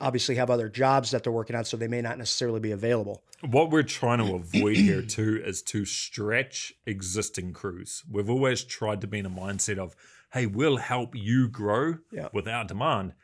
obviously 0.00 0.36
have 0.36 0.50
other 0.50 0.68
jobs 0.68 1.10
that 1.10 1.22
they're 1.24 1.32
working 1.32 1.56
on, 1.56 1.64
so 1.64 1.76
they 1.76 1.88
may 1.88 2.00
not 2.00 2.18
necessarily 2.18 2.60
be 2.60 2.70
available. 2.70 3.22
What 3.40 3.70
we're 3.70 3.82
trying 3.82 4.18
to 4.18 4.34
avoid 4.34 4.76
here 4.76 5.02
too 5.02 5.40
is 5.44 5.62
to 5.64 5.84
stretch 5.84 6.72
existing 6.86 7.52
crews. 7.52 8.04
We've 8.10 8.30
always 8.30 8.64
tried 8.64 9.00
to 9.02 9.06
be 9.06 9.18
in 9.18 9.26
a 9.26 9.30
mindset 9.30 9.78
of, 9.78 9.94
hey, 10.32 10.46
we'll 10.46 10.76
help 10.76 11.14
you 11.14 11.48
grow 11.48 11.98
Yeah. 12.12 12.28
without 12.32 12.68
demand. 12.68 13.14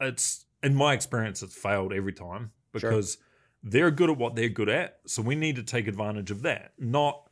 It's 0.00 0.44
in 0.62 0.74
my 0.74 0.92
experience, 0.94 1.42
it's 1.42 1.54
failed 1.56 1.92
every 1.92 2.12
time 2.12 2.52
Sure. 2.76 2.90
because 2.90 3.18
they're 3.62 3.90
good 3.90 4.10
at 4.10 4.16
what 4.18 4.34
they're 4.34 4.48
good 4.48 4.68
at. 4.68 5.00
So 5.06 5.22
we 5.22 5.34
need 5.34 5.56
to 5.56 5.62
take 5.62 5.86
advantage 5.86 6.30
of 6.30 6.42
that, 6.42 6.72
not 6.78 7.28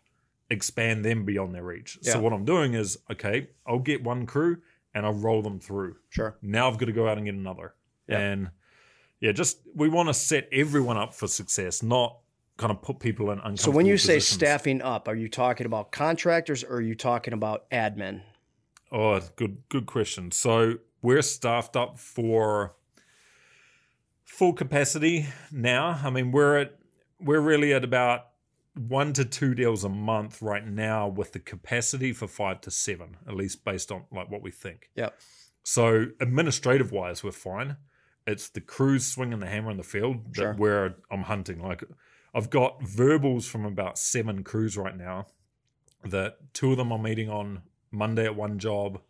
expand 0.51 1.05
them 1.05 1.25
beyond 1.25 1.55
their 1.55 1.63
reach. 1.65 1.99
Yeah. 2.03 2.13
So 2.15 2.21
what 2.21 2.33
I'm 2.33 2.45
doing 2.45 2.75
is, 2.75 2.99
okay, 3.11 3.49
I'll 3.67 3.79
get 3.79 4.03
one 4.03 4.27
crew 4.27 4.59
and 4.95 5.07
I'll 5.07 5.15
roll 5.15 5.41
them 5.43 5.59
through. 5.61 5.97
Sure. 6.11 6.37
Now 6.43 6.69
I've 6.69 6.79
got 6.79 6.87
to 6.87 6.93
go 6.93 7.09
out 7.09 7.17
and 7.17 7.25
get 7.27 7.35
another. 7.35 7.75
Yeah. 8.07 8.19
And 8.19 8.51
yeah, 9.23 9.31
just 9.31 9.59
we 9.77 9.89
want 9.89 10.09
to 10.09 10.15
set 10.15 10.49
everyone 10.51 10.97
up 10.97 11.15
for 11.15 11.29
success, 11.29 11.81
not 11.81 12.19
kind 12.57 12.73
of 12.73 12.83
put 12.83 12.99
people 12.99 13.31
in 13.31 13.39
uncomfortable 13.39 13.73
So 13.73 13.77
when 13.77 13.87
you 13.87 13.97
say 13.97 14.19
staffing 14.19 14.83
up, 14.83 15.07
are 15.07 15.15
you 15.15 15.29
talking 15.29 15.65
about 15.65 15.93
contractors 15.93 16.65
or 16.65 16.75
are 16.75 16.81
you 16.81 16.97
talking 16.97 17.33
about 17.33 17.71
admin? 17.71 18.23
Oh, 18.91 19.21
good 19.37 19.63
good 19.69 19.87
question. 19.87 20.33
So 20.33 20.75
we're 21.03 21.23
staffed 21.23 21.77
up 21.77 22.01
for 22.01 22.75
full 24.25 24.55
capacity 24.55 25.29
now. 25.53 26.01
I 26.03 26.11
mean, 26.11 26.33
we're 26.33 26.59
at 26.59 26.79
we're 27.21 27.41
really 27.41 27.73
at 27.73 27.85
about 27.85 28.27
one 28.75 29.13
to 29.13 29.25
two 29.25 29.55
deals 29.55 29.85
a 29.85 29.89
month 29.89 30.43
right 30.43 30.67
now 30.67 31.07
with 31.07 31.31
the 31.31 31.39
capacity 31.39 32.13
for 32.13 32.27
five 32.27 32.61
to 32.63 32.73
seven, 32.73 33.19
at 33.29 33.37
least 33.37 33.65
based 33.65 33.93
on 33.93 34.03
like 34.11 34.29
what 34.29 34.43
we 34.43 34.51
think. 34.51 34.91
Yep. 34.97 35.17
So 35.63 36.07
administrative 36.19 36.91
wise, 36.91 37.23
we're 37.23 37.31
fine. 37.31 37.77
It's 38.27 38.49
the 38.51 38.61
crews 38.61 39.07
swinging 39.07 39.41
the 39.41 39.47
hammer 39.47 39.71
in 39.71 39.77
the 39.77 39.83
field 39.83 40.27
that 40.35 40.37
Sure. 40.37 40.55
where 40.55 40.95
I'm 41.11 41.23
hunting. 41.23 41.61
Like 41.63 41.83
I've 42.35 42.51
got 42.51 42.83
verbals 42.83 43.47
from 43.47 43.65
about 43.65 43.99
seven 43.99 44.43
crews 44.45 44.77
right 44.77 44.97
now. 44.97 45.27
That 46.05 46.39
two 46.55 46.73
of 46.73 46.79
them 46.79 46.93
are 46.93 46.99
meeting 46.99 47.29
on 47.31 47.63
Monday 47.91 48.25
at 48.25 48.35
one 48.35 48.59
job, 48.59 49.01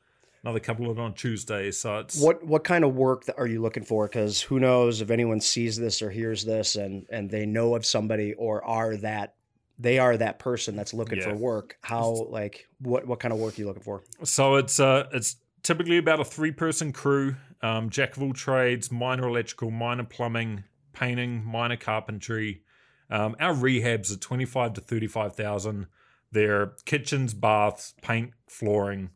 another 0.42 0.60
couple 0.60 0.90
of 0.90 0.98
it 0.98 1.00
on 1.00 1.14
Tuesday. 1.14 1.70
So 1.70 1.98
it's 2.00 2.20
What 2.20 2.44
what 2.44 2.64
kind 2.64 2.84
of 2.84 2.94
work 2.94 3.24
that 3.24 3.38
are 3.38 3.46
you 3.46 3.60
looking 3.62 3.84
for? 3.84 4.08
Because 4.08 4.42
who 4.42 4.58
knows 4.60 5.00
if 5.00 5.10
anyone 5.10 5.40
sees 5.40 5.76
this 5.76 6.02
or 6.02 6.10
hears 6.10 6.44
this 6.44 6.76
and 6.76 7.06
and 7.10 7.30
they 7.30 7.46
know 7.46 7.74
of 7.74 7.86
somebody 7.86 8.34
or 8.34 8.64
are 8.64 8.96
that 8.98 9.34
they 9.78 9.98
are 9.98 10.16
that 10.18 10.38
person 10.38 10.76
that's 10.76 10.92
looking 10.94 11.18
Yeah. 11.18 11.30
for 11.30 11.34
work. 11.34 11.78
How 11.82 12.26
like 12.28 12.68
what 12.78 13.06
what 13.06 13.20
kind 13.20 13.32
of 13.32 13.38
work 13.40 13.56
are 13.58 13.60
you 13.60 13.66
looking 13.66 13.82
for? 13.82 14.02
So 14.24 14.56
it's 14.56 14.78
uh 14.80 15.08
it's 15.12 15.36
typically 15.62 15.96
about 15.98 16.20
a 16.20 16.24
three 16.24 16.52
person 16.52 16.92
crew, 16.92 17.36
um, 17.62 17.90
jack 17.90 18.16
of 18.16 18.22
all 18.22 18.32
trades, 18.32 18.90
minor 18.90 19.28
electrical, 19.28 19.70
minor 19.70 20.04
plumbing, 20.04 20.64
painting, 20.92 21.44
minor 21.44 21.76
carpentry. 21.76 22.62
Um, 23.10 23.36
our 23.40 23.54
rehabs 23.54 24.12
are 24.12 24.18
twenty 24.18 24.44
five 24.44 24.72
to 24.74 24.80
thirty 24.80 25.06
five 25.06 25.34
thousand. 25.36 25.86
They're 26.30 26.72
kitchens, 26.86 27.34
baths, 27.34 27.94
paint, 28.02 28.32
flooring. 28.48 29.10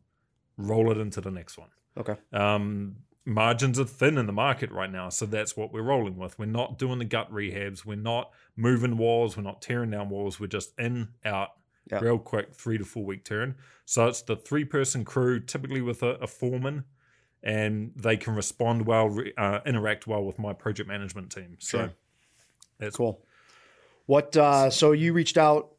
Roll 0.59 0.91
it 0.91 0.99
into 0.99 1.21
the 1.21 1.31
next 1.31 1.57
one. 1.59 1.69
Okay. 1.99 2.17
Um, 2.33 2.97
margins 3.25 3.79
are 3.81 3.85
thin 3.85 4.19
in 4.19 4.27
the 4.27 4.33
market 4.33 4.71
right 4.71 4.91
now, 4.91 5.09
so 5.09 5.25
that's 5.27 5.57
what 5.57 5.73
we're 5.73 5.83
rolling 5.83 6.17
with. 6.17 6.39
We're 6.39 6.45
not 6.47 6.79
doing 6.79 6.99
the 6.99 7.05
gut 7.07 7.33
rehabs. 7.33 7.85
We're 7.87 7.97
not 7.97 8.31
moving 8.55 8.97
walls. 8.99 9.37
We're 9.37 9.43
not 9.45 9.63
tearing 9.63 9.91
down 9.91 10.11
walls. 10.11 10.39
We're 10.39 10.47
just 10.47 10.79
in 10.79 11.09
out 11.25 11.51
Yeah. 11.91 12.01
real 12.01 12.19
quick, 12.19 12.55
three 12.55 12.77
to 12.79 12.85
four 12.85 13.05
week 13.05 13.25
turn. 13.25 13.57
So 13.87 14.07
it's 14.09 14.21
the 14.23 14.37
three 14.37 14.65
person 14.65 15.05
crew, 15.05 15.41
typically 15.41 15.81
with 15.81 16.03
a, 16.03 16.17
a 16.17 16.27
foreman, 16.27 16.85
and 17.47 17.93
they 17.95 18.17
can 18.17 18.35
respond 18.35 18.87
well, 18.87 19.17
uh, 19.39 19.61
interact 19.65 20.09
well 20.09 20.25
with 20.25 20.37
my 20.37 20.53
project 20.53 20.89
management 20.89 21.31
team. 21.31 21.57
So 21.61 21.79
Sure. 21.79 21.93
that's 22.79 22.97
Cool. 22.97 23.23
What? 24.07 24.37
Uh, 24.37 24.69
so 24.69 24.93
you 24.93 25.13
reached 25.13 25.39
out 25.39 25.73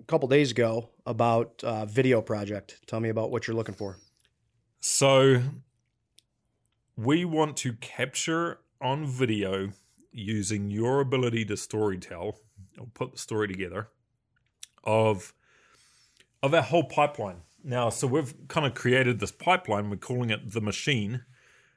a 0.00 0.04
couple 0.04 0.28
days 0.28 0.50
ago 0.50 0.88
about 1.04 1.62
uh, 1.62 1.84
video 1.84 2.22
project. 2.22 2.80
Tell 2.86 3.00
me 3.00 3.10
about 3.10 3.30
what 3.30 3.46
you're 3.46 3.56
looking 3.56 3.74
for. 3.74 3.98
So 4.80 5.42
we 6.96 7.24
want 7.26 7.56
to 7.58 7.74
capture 7.74 8.60
on 8.80 9.06
video 9.06 9.72
using 10.10 10.70
your 10.70 11.00
ability 11.00 11.44
to 11.46 11.54
storytell 11.54 12.36
or 12.78 12.86
put 12.94 13.12
the 13.12 13.18
story 13.18 13.46
together 13.46 13.88
of 14.84 15.34
of 16.42 16.54
our 16.54 16.62
whole 16.62 16.84
pipeline. 16.84 17.42
Now, 17.64 17.88
so 17.90 18.06
we've 18.06 18.34
kind 18.48 18.66
of 18.66 18.74
created 18.74 19.20
this 19.20 19.32
pipeline, 19.32 19.90
we're 19.90 19.96
calling 19.96 20.30
it 20.30 20.52
the 20.52 20.60
machine 20.60 21.24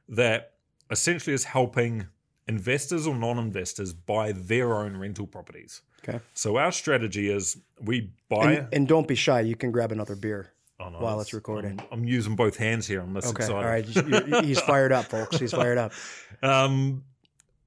that 0.10 0.54
essentially 0.92 1.34
is 1.34 1.46
helping 1.46 2.08
investors 2.48 3.08
or 3.08 3.15
non-investors 3.15 3.94
buy 3.94 4.32
their 4.32 4.74
own 4.75 4.98
rental 4.98 5.25
properties. 5.27 5.82
Okay. 6.08 6.20
So 6.34 6.58
our 6.58 6.72
strategy 6.72 7.30
is 7.30 7.58
we 7.82 8.12
buy 8.30 8.54
And, 8.54 8.68
and 8.74 8.88
don't 8.88 9.08
be 9.08 9.15
shy. 9.15 9.42
You 9.42 9.56
can 9.56 9.72
grab 9.72 9.92
another 9.92 10.15
beer. 10.15 10.51
Oh, 10.80 10.89
no, 10.89 11.00
while 11.00 11.13
it's- 11.15 11.27
it's 11.27 11.34
recording. 11.34 11.80
I'm, 11.80 11.88
I'm 12.01 12.06
using 12.06 12.36
both 12.36 12.58
hands 12.58 12.86
here. 12.86 13.01
I'm 13.01 13.13
this 13.13 13.25
Okay. 13.27 13.46
excited. 13.46 13.56
All 13.56 13.63
right. 13.63 14.44
He's 14.46 14.60
fired 14.62 14.92
up, 14.92 15.06
folks. 15.06 15.39
He's 15.39 15.51
fired 15.54 15.77
up. 15.77 15.92
Um, 16.44 17.06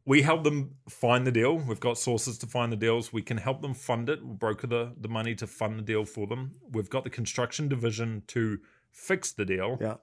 we 0.08 0.22
help 0.22 0.42
them 0.42 0.70
find 0.88 1.26
the 1.26 1.30
deal. 1.30 1.58
We've 1.58 1.78
got 1.78 1.98
sources 1.98 2.38
to 2.38 2.46
find 2.46 2.72
the 2.72 2.76
deals. 2.78 3.12
We 3.12 3.20
can 3.20 3.36
help 3.36 3.60
them 3.60 3.74
fund 3.74 4.08
it. 4.08 4.24
We'll 4.24 4.32
broker 4.34 4.66
the, 4.66 4.94
the 4.98 5.08
money 5.08 5.34
to 5.34 5.46
fund 5.46 5.78
the 5.78 5.82
deal 5.82 6.06
for 6.06 6.26
them. 6.26 6.52
We've 6.72 6.88
got 6.88 7.04
the 7.04 7.10
construction 7.10 7.68
division 7.68 8.22
to 8.28 8.58
fix 8.90 9.32
the 9.32 9.44
deal. 9.44 9.76
Yeah. 9.78 9.96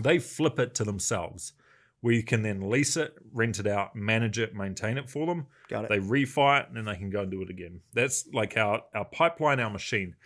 They 0.00 0.18
flip 0.18 0.58
it 0.58 0.74
to 0.76 0.84
themselves. 0.84 1.52
We 2.00 2.22
can 2.22 2.40
then 2.42 2.70
lease 2.70 2.96
it, 2.96 3.12
rent 3.30 3.58
it 3.60 3.66
out, 3.66 3.94
manage 3.94 4.38
it, 4.38 4.54
maintain 4.54 4.96
it 4.96 5.10
for 5.10 5.26
them. 5.26 5.46
Got 5.68 5.84
it. 5.84 5.90
They 5.90 5.98
refi 5.98 6.62
it, 6.62 6.68
and 6.68 6.76
then 6.78 6.86
they 6.86 6.96
can 6.96 7.10
go 7.10 7.20
and 7.20 7.30
do 7.30 7.42
it 7.42 7.50
again. 7.50 7.82
That's 7.92 8.26
like 8.32 8.56
our, 8.56 8.80
our 8.94 9.04
pipeline, 9.04 9.60
our 9.60 9.70
machine. 9.70 10.16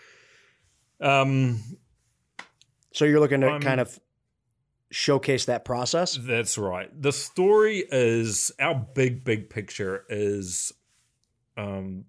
Um, 1.01 1.61
So 2.93 3.05
you're 3.05 3.19
looking 3.21 3.41
to 3.41 3.49
I'm- 3.49 3.61
kind 3.61 3.81
of 3.81 3.99
showcase 4.91 5.45
that 5.47 5.65
process. 5.65 6.19
That's 6.21 6.57
right. 6.59 6.91
The 7.01 7.13
story 7.13 7.85
is 7.91 8.53
our 8.61 8.75
big, 8.75 9.25
big 9.25 9.51
picture 9.51 10.05
is 10.09 10.73
um, 11.57 12.05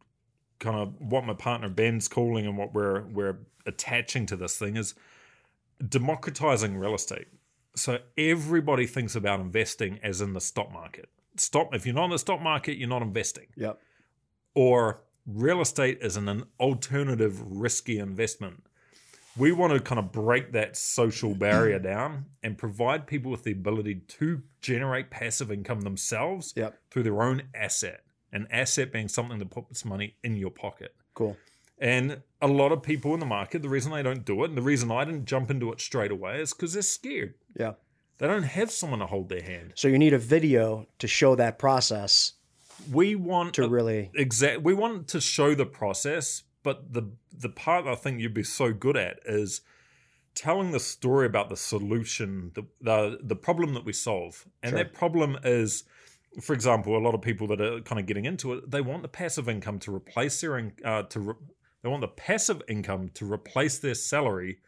kind 0.60 0.78
of 0.78 0.94
what 1.00 1.26
my 1.26 1.34
partner 1.34 1.70
Ben's 1.70 2.08
calling 2.08 2.46
and 2.46 2.58
what 2.58 2.74
we're 2.74 3.04
we're 3.08 3.40
attaching 3.66 4.26
to 4.28 4.36
this 4.36 4.58
thing 4.58 4.78
is 4.78 4.96
democratizing 5.88 6.78
real 6.78 6.96
estate. 6.96 7.28
So 7.76 8.00
everybody 8.18 8.88
thinks 8.88 9.16
about 9.16 9.40
investing 9.40 10.00
as 10.02 10.22
in 10.22 10.34
the 10.34 10.42
stock 10.42 10.72
market. 10.72 11.10
Stop 11.36 11.76
if 11.76 11.86
you're 11.86 11.96
not 11.96 12.06
in 12.06 12.12
the 12.12 12.20
stock 12.20 12.42
market, 12.42 12.78
you're 12.78 12.90
not 12.90 13.02
investing. 13.02 13.48
Yep. 13.56 13.80
Or 14.56 15.02
real 15.28 15.62
estate 15.62 16.00
is 16.02 16.18
an, 16.18 16.28
an 16.30 16.46
alternative 16.60 17.40
risky 17.42 18.00
investment. 18.00 18.64
We 19.38 19.51
want 19.51 19.74
to 19.74 19.79
kind 19.79 20.00
of 20.00 20.12
break 20.12 20.53
that 20.53 20.75
social 20.77 21.36
barrier 21.36 21.79
down 21.79 22.25
and 22.44 22.58
provide 22.58 23.06
people 23.06 23.29
with 23.32 23.44
the 23.44 23.51
ability 23.51 23.96
to 24.08 24.41
generate 24.62 25.10
passive 25.12 25.51
income 25.51 25.82
themselves 25.82 26.53
Yep. 26.56 26.77
through 26.91 27.03
their 27.03 27.22
own 27.22 27.44
asset. 27.53 28.01
An 28.32 28.48
asset 28.51 28.91
being 28.91 29.08
something 29.08 29.38
that 29.39 29.50
puts 29.51 29.86
money 29.86 30.15
in 30.24 30.36
your 30.36 30.50
pocket. 30.50 30.96
Cool. 31.13 31.38
And 31.79 32.24
a 32.41 32.48
lot 32.48 32.72
of 32.72 32.82
people 32.82 33.13
in 33.13 33.20
the 33.20 33.25
market, 33.25 33.62
the 33.62 33.70
reason 33.70 33.91
they 33.91 34.01
don't 34.03 34.25
do 34.25 34.44
it, 34.44 34.50
and 34.50 34.58
the 34.58 34.62
reason 34.63 34.91
I 34.91 35.06
didn't 35.06 35.25
jump 35.25 35.51
into 35.51 35.72
it 35.72 35.79
straight 35.79 36.12
away 36.12 36.41
is 36.41 36.53
because 36.53 36.74
they're 36.74 36.82
scared. 36.82 37.36
Yeah. 37.56 37.74
They 38.17 38.25
don't 38.27 38.44
have 38.44 38.72
someone 38.72 39.00
to 39.00 39.06
hold 39.06 39.29
their 39.29 39.44
hand. 39.44 39.74
So 39.75 39.88
you 39.88 40.00
need 40.00 40.13
a 40.13 40.17
video 40.20 40.88
to 40.98 41.08
show 41.08 41.36
that 41.36 41.60
process 41.60 42.34
We 42.91 43.13
want 43.15 43.53
to 43.56 43.65
a- 43.65 43.70
really. 43.70 44.10
exact 44.15 44.62
we 44.63 44.74
want 44.74 45.08
to 45.10 45.22
show 45.22 45.53
the 45.56 45.65
process 45.67 46.44
but 46.64 46.94
the 46.94 47.04
the 47.32 47.50
part 47.50 47.86
i 47.86 47.96
think 47.96 48.20
you'd 48.20 48.34
be 48.34 48.44
so 48.44 48.74
good 48.74 48.98
at 48.98 49.20
is 49.26 49.62
telling 50.36 50.72
the 50.72 50.80
story 50.80 51.26
about 51.26 51.50
the 51.50 51.58
solution 51.58 52.52
the 52.56 52.64
the, 52.82 53.20
the 53.24 53.36
problem 53.36 53.74
that 53.74 53.86
we 53.86 53.94
solve 53.94 54.46
and 54.64 54.72
Sure. 54.72 54.80
that 54.84 54.94
problem 54.94 55.38
is 55.44 55.84
for 56.42 56.54
example 56.54 56.96
a 56.98 57.00
lot 57.00 57.16
of 57.16 57.22
people 57.22 57.48
that 57.48 57.60
are 57.62 57.82
kind 57.82 58.00
of 58.00 58.06
getting 58.06 58.26
into 58.26 58.54
it 58.54 58.70
they 58.70 58.82
want 58.82 59.02
the 59.02 59.08
passive 59.08 59.50
income 59.50 59.80
to 59.80 59.94
replace 59.96 60.42
their 60.42 60.58
in- 60.58 60.74
uh, 60.86 61.04
to 61.04 61.20
re- 61.20 61.34
they 61.84 61.90
want 61.90 62.02
the 62.02 62.08
passive 62.08 62.62
income 62.68 63.10
to 63.14 63.32
replace 63.32 63.80
their 63.80 63.96
salary 63.96 64.60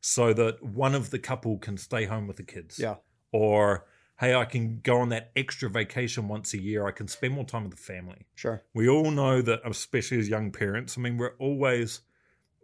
so 0.00 0.32
that 0.32 0.62
one 0.62 0.94
of 0.94 1.10
the 1.10 1.18
couple 1.18 1.58
can 1.58 1.76
stay 1.76 2.04
home 2.04 2.26
with 2.26 2.36
the 2.36 2.42
kids 2.44 2.78
Yeah. 2.78 2.96
or 3.32 3.84
hey 4.20 4.34
i 4.34 4.44
can 4.44 4.80
go 4.82 4.98
on 4.98 5.08
that 5.10 5.30
extra 5.36 5.68
vacation 5.68 6.28
once 6.28 6.52
a 6.54 6.58
year 6.60 6.86
i 6.86 6.90
can 6.90 7.06
spend 7.08 7.34
more 7.34 7.44
time 7.44 7.64
with 7.64 7.72
the 7.72 7.82
family 7.82 8.26
Sure. 8.34 8.62
we 8.74 8.88
all 8.88 9.10
know 9.10 9.42
that, 9.42 9.60
especially 9.64 10.18
as 10.18 10.28
young 10.28 10.50
parents, 10.52 10.96
I 10.96 11.00
mean, 11.00 11.16
we're 11.18 11.34
always 11.38 12.00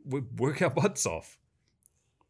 we 0.05 0.21
work 0.37 0.61
our 0.63 0.71
butts 0.71 1.07
off. 1.07 1.39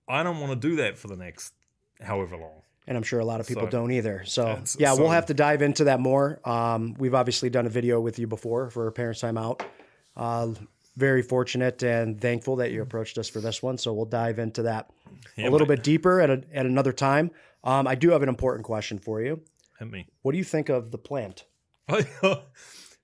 I 0.08 0.22
don't 0.22 0.38
want 0.40 0.52
to 0.60 0.68
do 0.68 0.76
that 0.76 0.96
for 0.96 1.08
the 1.08 1.16
next 1.16 1.52
however 2.00 2.36
long. 2.36 2.62
And 2.86 2.96
I'm 2.96 3.02
sure 3.02 3.18
a 3.20 3.24
lot 3.24 3.40
of 3.40 3.46
people 3.48 3.64
So- 3.64 3.70
don't 3.70 3.90
either. 3.90 4.24
So 4.26 4.44
That's- 4.44 4.76
yeah, 4.78 4.92
we'll 4.94 5.08
have 5.10 5.26
to 5.26 5.34
dive 5.34 5.60
into 5.62 5.84
that 5.84 6.00
more. 6.00 6.40
Um, 6.48 6.94
we've 6.98 7.14
obviously 7.14 7.50
done 7.50 7.66
a 7.66 7.70
video 7.70 8.00
with 8.00 8.18
you 8.18 8.26
before 8.26 8.70
for 8.70 8.90
Parents 8.92 9.20
Time 9.20 9.36
Out. 9.38 9.62
Uh, 10.16 10.52
very 10.96 11.22
fortunate 11.22 11.82
and 11.82 12.20
thankful 12.20 12.56
that 12.56 12.70
you 12.70 12.80
approached 12.82 13.18
us 13.18 13.28
for 13.28 13.40
this 13.40 13.62
one. 13.62 13.76
So 13.78 13.92
we'll 13.92 14.04
dive 14.04 14.38
into 14.38 14.62
that 14.62 14.90
Yeah, 15.36 15.48
a 15.48 15.50
little 15.50 15.66
mate. 15.66 15.76
bit 15.76 15.82
deeper 15.84 16.20
at, 16.20 16.30
a, 16.30 16.42
at 16.52 16.66
another 16.66 16.92
time. 16.92 17.30
Um, 17.64 17.86
I 17.88 17.94
do 17.94 18.10
have 18.10 18.22
an 18.22 18.28
important 18.28 18.64
question 18.64 18.98
for 18.98 19.22
you. 19.22 19.40
Hit 19.78 19.90
me. 19.90 20.06
What 20.22 20.32
do 20.32 20.38
you 20.38 20.44
think 20.44 20.68
of 20.68 20.90
the 20.90 20.98
plant? 20.98 21.44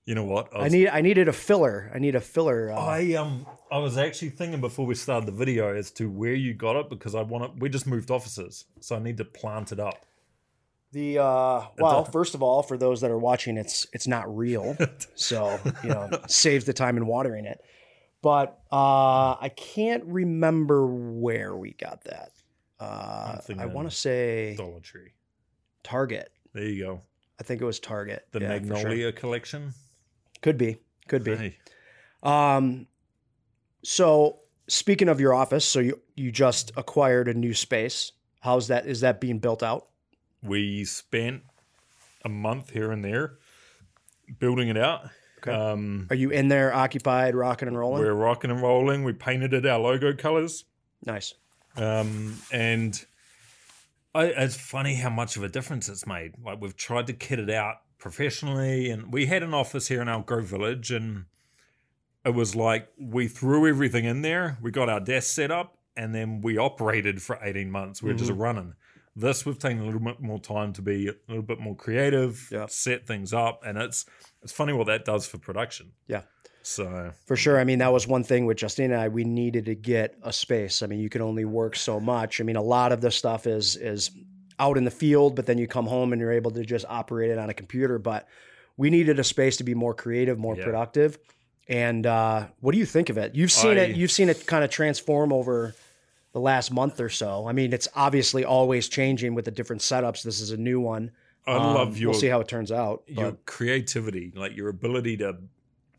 you 0.05 0.15
know 0.15 0.23
what? 0.23 0.55
I 0.55 0.63
was, 0.63 0.71
need 0.71 0.87
I 0.87 1.01
needed 1.01 1.27
a 1.27 1.33
filler. 1.33 1.91
I 1.93 1.99
need 1.99 2.15
a 2.15 2.21
filler. 2.21 2.71
Uh, 2.71 2.77
I 2.77 3.13
um 3.15 3.45
I 3.71 3.79
was 3.79 3.97
actually 3.97 4.29
thinking 4.29 4.61
before 4.61 4.85
we 4.85 4.95
started 4.95 5.27
the 5.27 5.33
video 5.33 5.75
as 5.75 5.91
to 5.91 6.09
where 6.09 6.33
you 6.33 6.53
got 6.53 6.75
it 6.77 6.89
because 6.89 7.15
I 7.15 7.23
want 7.23 7.43
it. 7.45 7.51
We 7.59 7.69
just 7.69 7.87
moved 7.87 8.11
offices, 8.11 8.65
so 8.79 8.95
I 8.95 8.99
need 8.99 9.17
to 9.17 9.25
plant 9.25 9.71
it 9.71 9.79
up. 9.79 10.05
The 10.91 11.19
uh, 11.19 11.65
well, 11.77 12.03
first 12.03 12.35
of 12.35 12.43
all, 12.43 12.63
for 12.63 12.77
those 12.77 13.01
that 13.01 13.11
are 13.11 13.17
watching, 13.17 13.57
it's 13.57 13.87
it's 13.93 14.07
not 14.07 14.35
real, 14.35 14.77
so 15.15 15.59
you 15.83 15.89
know 15.89 16.09
saves 16.27 16.65
the 16.65 16.73
time 16.73 16.97
in 16.97 17.07
watering 17.07 17.45
it. 17.45 17.61
But 18.21 18.59
uh, 18.71 19.35
I 19.39 19.51
can't 19.55 20.03
remember 20.05 20.85
where 20.85 21.55
we 21.55 21.71
got 21.71 22.03
that. 22.03 22.31
Uh, 22.81 23.37
I 23.59 23.65
want 23.67 23.89
to 23.89 23.95
say 23.95 24.55
Dollar 24.57 24.79
Tree. 24.79 25.11
Target. 25.83 26.31
There 26.53 26.63
you 26.63 26.83
go. 26.83 27.01
I 27.39 27.43
think 27.43 27.61
it 27.61 27.65
was 27.65 27.79
Target. 27.79 28.25
The 28.31 28.39
Yeah, 28.41 28.59
for 28.59 28.65
sure. 28.65 28.73
Magnolia 28.75 29.11
collection. 29.11 29.73
could 30.41 30.57
be, 30.57 30.77
could 31.07 31.23
be. 31.23 31.35
Hey, 31.35 31.57
Um, 32.23 32.87
so 33.83 34.39
speaking 34.67 35.09
of 35.09 35.19
your 35.19 35.33
office, 35.33 35.65
so 35.65 35.79
you 35.79 35.99
you 36.15 36.31
just 36.31 36.71
acquired 36.77 37.27
a 37.27 37.33
new 37.33 37.53
space. 37.53 38.11
How's 38.41 38.67
that? 38.67 38.85
Is 38.87 39.01
that 39.01 39.21
being 39.21 39.39
built 39.39 39.63
out? 39.63 39.87
we 40.43 40.83
spent 40.85 41.43
a 42.25 42.29
month 42.29 42.71
here 42.71 42.91
and 42.91 43.05
there 43.05 43.37
building 44.39 44.69
it 44.69 44.77
out. 44.77 45.07
Okay. 45.37 45.51
Um, 45.51 46.07
Are 46.09 46.15
you 46.15 46.31
in 46.31 46.47
there, 46.47 46.73
occupied, 46.73 47.35
rocking 47.35 47.67
and 47.67 47.77
rolling? 47.77 48.01
We're 48.01 48.13
rocking 48.13 48.49
and 48.49 48.59
rolling. 48.61 49.03
We 49.03 49.13
painted 49.13 49.53
it 49.53 49.65
our 49.67 49.77
logo 49.79 50.15
colors. 50.15 50.65
nice. 51.05 51.35
Um, 51.77 52.37
and 52.51 53.03
I, 54.13 54.25
it's 54.25 54.55
funny 54.55 54.95
how 54.95 55.09
much 55.09 55.37
of 55.37 55.43
a 55.43 55.49
difference 55.49 55.87
it's 55.89 56.05
made. 56.05 56.33
Like 56.43 56.59
we've 56.61 56.75
tried 56.75 57.07
to 57.07 57.13
kit 57.13 57.39
it 57.39 57.49
out 57.49 57.77
professionally, 57.97 58.89
and 58.89 59.11
we 59.13 59.27
had 59.27 59.43
an 59.43 59.53
office 59.53 59.87
here 59.87 60.01
in 60.01 60.09
Elk 60.09 60.25
Grove 60.25 60.45
Village, 60.45 60.91
and 60.91 61.25
it 62.25 62.33
was 62.33 62.55
like 62.55 62.89
we 62.99 63.27
threw 63.27 63.67
everything 63.67 64.05
in 64.05 64.21
there. 64.21 64.57
We 64.61 64.71
got 64.71 64.89
our 64.89 64.99
desk 64.99 65.33
set 65.33 65.51
up, 65.51 65.77
and 65.95 66.13
then 66.13 66.41
we 66.41 66.57
operated 66.57 67.21
for 67.21 67.39
eighteen 67.41 67.71
months. 67.71 68.01
We 68.03 68.11
were 68.11 68.17
just 68.17 68.31
running. 68.31 68.73
This 69.15 69.45
we've 69.45 69.59
taken 69.59 69.79
a 69.81 69.85
little 69.85 69.99
bit 69.99 70.21
more 70.21 70.39
time 70.39 70.71
to 70.73 70.81
be 70.81 71.07
a 71.09 71.13
little 71.27 71.43
bit 71.43 71.59
more 71.59 71.75
creative, 71.75 72.47
Yeah. 72.51 72.65
set 72.69 73.05
things 73.05 73.33
up, 73.33 73.61
and 73.65 73.77
it's 73.77 74.05
it's 74.41 74.51
funny 74.53 74.73
what 74.73 74.87
that 74.87 75.05
does 75.05 75.25
for 75.27 75.37
production. 75.37 75.91
Yeah. 76.07 76.21
So 76.63 77.11
For 77.25 77.35
sure. 77.35 77.59
I 77.59 77.63
mean, 77.63 77.79
that 77.79 77.91
was 77.91 78.07
one 78.07 78.23
thing 78.23 78.45
with 78.45 78.57
Justine 78.57 78.91
and 78.91 79.01
I. 79.01 79.07
We 79.07 79.23
needed 79.23 79.65
to 79.65 79.75
get 79.75 80.15
a 80.23 80.31
space. 80.31 80.83
I 80.83 80.87
mean, 80.87 80.99
you 80.99 81.09
can 81.09 81.21
only 81.21 81.45
work 81.45 81.75
so 81.75 81.99
much. 81.99 82.39
I 82.39 82.43
mean, 82.43 82.55
a 82.55 82.61
lot 82.61 82.91
of 82.91 83.01
this 83.01 83.15
stuff 83.15 83.47
is 83.47 83.75
is 83.75 84.11
out 84.59 84.77
in 84.77 84.83
the 84.83 84.91
field, 84.91 85.35
but 85.35 85.45
then 85.47 85.57
you 85.57 85.65
come 85.67 85.87
home 85.87 86.13
and 86.13 86.19
you're 86.19 86.31
able 86.31 86.51
to 86.51 86.63
just 86.63 86.85
operate 86.87 87.31
it 87.31 87.39
on 87.39 87.49
a 87.49 87.53
computer. 87.53 87.97
But 87.97 88.27
we 88.77 88.89
needed 88.91 89.19
a 89.19 89.23
space 89.23 89.57
to 89.57 89.63
be 89.63 89.73
more 89.73 89.93
creative, 89.93 90.37
more 90.37 90.55
Yeah. 90.55 90.63
productive. 90.65 91.17
And 91.67 92.05
uh, 92.05 92.47
what 92.59 92.73
do 92.73 92.77
you 92.77 92.85
think 92.85 93.09
of 93.09 93.17
it? 93.17 93.33
You've 93.33 93.51
seen 93.51 93.77
I- 93.77 93.81
it. 93.81 93.95
You've 93.95 94.11
seen 94.11 94.29
it 94.29 94.45
kind 94.45 94.63
of 94.63 94.69
transform 94.69 95.33
over 95.33 95.73
the 96.33 96.39
last 96.39 96.71
month 96.71 96.99
or 97.01 97.09
so. 97.09 97.47
I 97.47 97.53
mean, 97.53 97.73
it's 97.73 97.87
obviously 97.95 98.45
always 98.45 98.87
changing 98.87 99.33
with 99.35 99.45
the 99.45 99.51
different 99.51 99.81
setups. 99.81 100.23
This 100.23 100.39
is 100.39 100.51
a 100.51 100.57
new 100.57 100.79
one. 100.79 101.11
I 101.47 101.55
love 101.55 101.89
Um, 101.89 101.95
your 101.95 102.11
We'll 102.11 102.19
see 102.19 102.27
how 102.27 102.39
it 102.39 102.47
turns 102.47 102.71
out. 102.71 103.03
your 103.07 103.31
But 103.31 103.45
creativity, 103.45 104.31
like 104.35 104.55
your 104.55 104.69
ability 104.69 105.17
to 105.17 105.37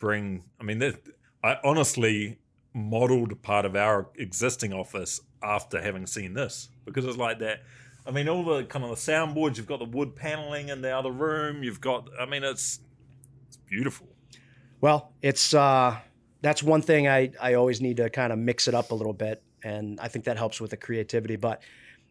bring. 0.02 0.42
I 0.61 0.64
mean, 0.64 0.80
that 0.80 0.97
I 1.44 1.59
honestly 1.64 2.38
modeled 2.75 3.40
part 3.42 3.64
of 3.64 3.76
our 3.76 4.11
existing 4.16 4.73
office 4.73 5.21
after 5.42 5.80
having 5.80 6.06
seen 6.06 6.35
this 6.35 6.68
because 6.85 7.06
it's 7.06 7.16
like 7.16 7.38
that. 7.38 7.61
I 8.04 8.11
mean, 8.11 8.28
all 8.28 8.44
the 8.44 8.64
kind 8.64 8.85
of 8.85 8.90
the 8.90 8.97
soundboards. 8.97 9.56
You've 9.56 9.68
got 9.68 9.78
the 9.78 9.85
wood 9.85 10.16
paneling 10.16 10.71
in 10.71 10.82
the 10.82 10.90
other 10.90 11.12
room. 11.12 11.62
You've 11.62 11.80
got. 11.80 12.09
I 12.21 12.26
mean, 12.26 12.42
it's 12.42 12.80
it's 13.47 13.56
beautiful. 13.56 14.09
well, 14.80 15.12
it's 15.23 15.54
uh, 15.54 15.97
that's 16.42 16.64
one 16.64 16.82
thing 16.82 17.06
I 17.06 17.30
I 17.40 17.54
always 17.54 17.80
need 17.80 17.99
to 17.99 18.11
kind 18.11 18.32
of 18.32 18.40
mix 18.40 18.66
it 18.66 18.75
up 18.75 18.90
a 18.90 18.94
little 18.94 19.12
bit, 19.12 19.40
and 19.62 20.00
I 20.00 20.09
think 20.09 20.25
that 20.25 20.37
helps 20.37 20.61
with 20.61 20.73
the 20.73 20.76
creativity. 20.76 21.37
But 21.37 21.62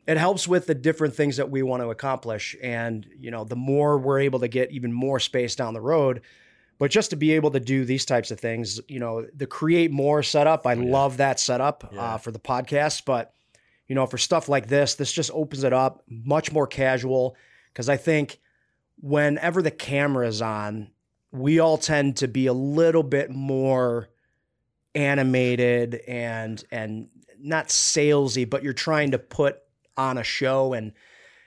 it 0.08 0.18
helps 0.18 0.48
with 0.48 0.66
the 0.66 0.76
different 0.76 1.14
things 1.14 1.36
that 1.38 1.52
we 1.52 1.62
want 1.62 1.84
to 1.84 1.90
accomplish, 1.90 2.56
and 2.64 3.06
you 3.20 3.32
know, 3.32 3.44
the 3.44 3.58
more 3.58 3.98
we're 3.98 4.20
able 4.22 4.40
to 4.40 4.48
get 4.48 4.72
even 4.72 4.94
more 4.94 5.20
space 5.20 5.56
down 5.56 5.74
the 5.74 5.82
road. 5.82 6.22
But 6.82 6.90
just 6.90 7.12
to 7.12 7.16
be 7.16 7.34
able 7.34 7.52
to 7.52 7.60
do 7.60 7.86
these 7.86 8.06
types 8.06 8.32
of 8.32 8.40
things, 8.40 8.82
you 8.88 9.00
know, 9.00 9.28
the 9.36 9.46
create 9.46 9.92
more 9.92 10.24
setup, 10.24 10.66
I 10.66 10.74
Oh, 10.74 10.82
yeah. 10.82 10.92
love 10.92 11.18
that 11.18 11.40
setup 11.40 11.88
Yeah. 11.94 12.02
uh, 12.16 12.18
for 12.18 12.32
the 12.32 12.40
podcast. 12.40 13.06
But 13.06 13.32
you 13.88 13.94
know, 13.94 14.08
for 14.08 14.18
stuff 14.18 14.50
like 14.50 14.68
this, 14.68 14.96
this 14.96 15.12
just 15.12 15.30
opens 15.32 15.64
it 15.64 15.74
up 15.74 16.02
much 16.10 16.52
more 16.52 16.66
casual. 16.66 17.36
Because 17.72 17.88
I 17.88 17.98
think 17.98 18.40
whenever 19.00 19.62
the 19.62 19.70
camera 19.70 20.28
is 20.28 20.42
on, 20.42 20.90
we 21.32 21.60
all 21.60 21.78
tend 21.78 22.18
to 22.18 22.28
be 22.28 22.48
a 22.48 22.54
little 22.54 23.04
bit 23.04 23.30
more 23.30 24.10
animated 24.96 25.96
and 26.08 26.64
and 26.72 27.10
not 27.40 27.68
salesy, 27.68 28.50
but 28.50 28.64
you're 28.64 28.74
trying 28.74 29.12
to 29.12 29.20
put 29.20 29.58
on 29.98 30.18
a 30.18 30.24
show 30.24 30.74
and 30.74 30.94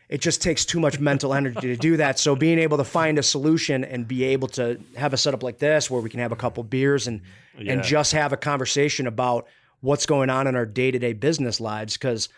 it 0.08 0.20
just 0.20 0.42
takes 0.42 0.64
too 0.64 0.80
much 0.80 1.00
mental 1.00 1.32
energy 1.34 1.61
to 1.68 1.76
do 1.76 1.96
that. 1.96 2.18
So 2.18 2.37
being 2.37 2.58
able 2.58 2.76
to 2.76 2.84
find 2.84 3.18
a 3.18 3.23
solution 3.23 3.84
and 3.84 4.06
be 4.06 4.25
able 4.25 4.49
to 4.49 4.78
have 4.96 5.12
a 5.12 5.16
setup 5.16 5.42
like 5.42 5.58
this 5.58 5.90
where 5.90 6.00
we 6.00 6.11
can 6.11 6.20
have 6.20 6.32
a 6.32 6.37
couple 6.37 6.62
beers 6.62 7.06
and 7.06 7.23
Yeah. 7.58 7.73
and 7.73 7.82
just 7.82 8.12
have 8.12 8.32
a 8.32 8.37
conversation 8.37 9.06
about 9.06 9.46
what's 9.80 10.06
going 10.06 10.30
on 10.30 10.46
in 10.46 10.56
our 10.56 10.66
day-to-day 10.66 11.12
business 11.14 11.61
lives 11.61 11.94
because 11.94 12.28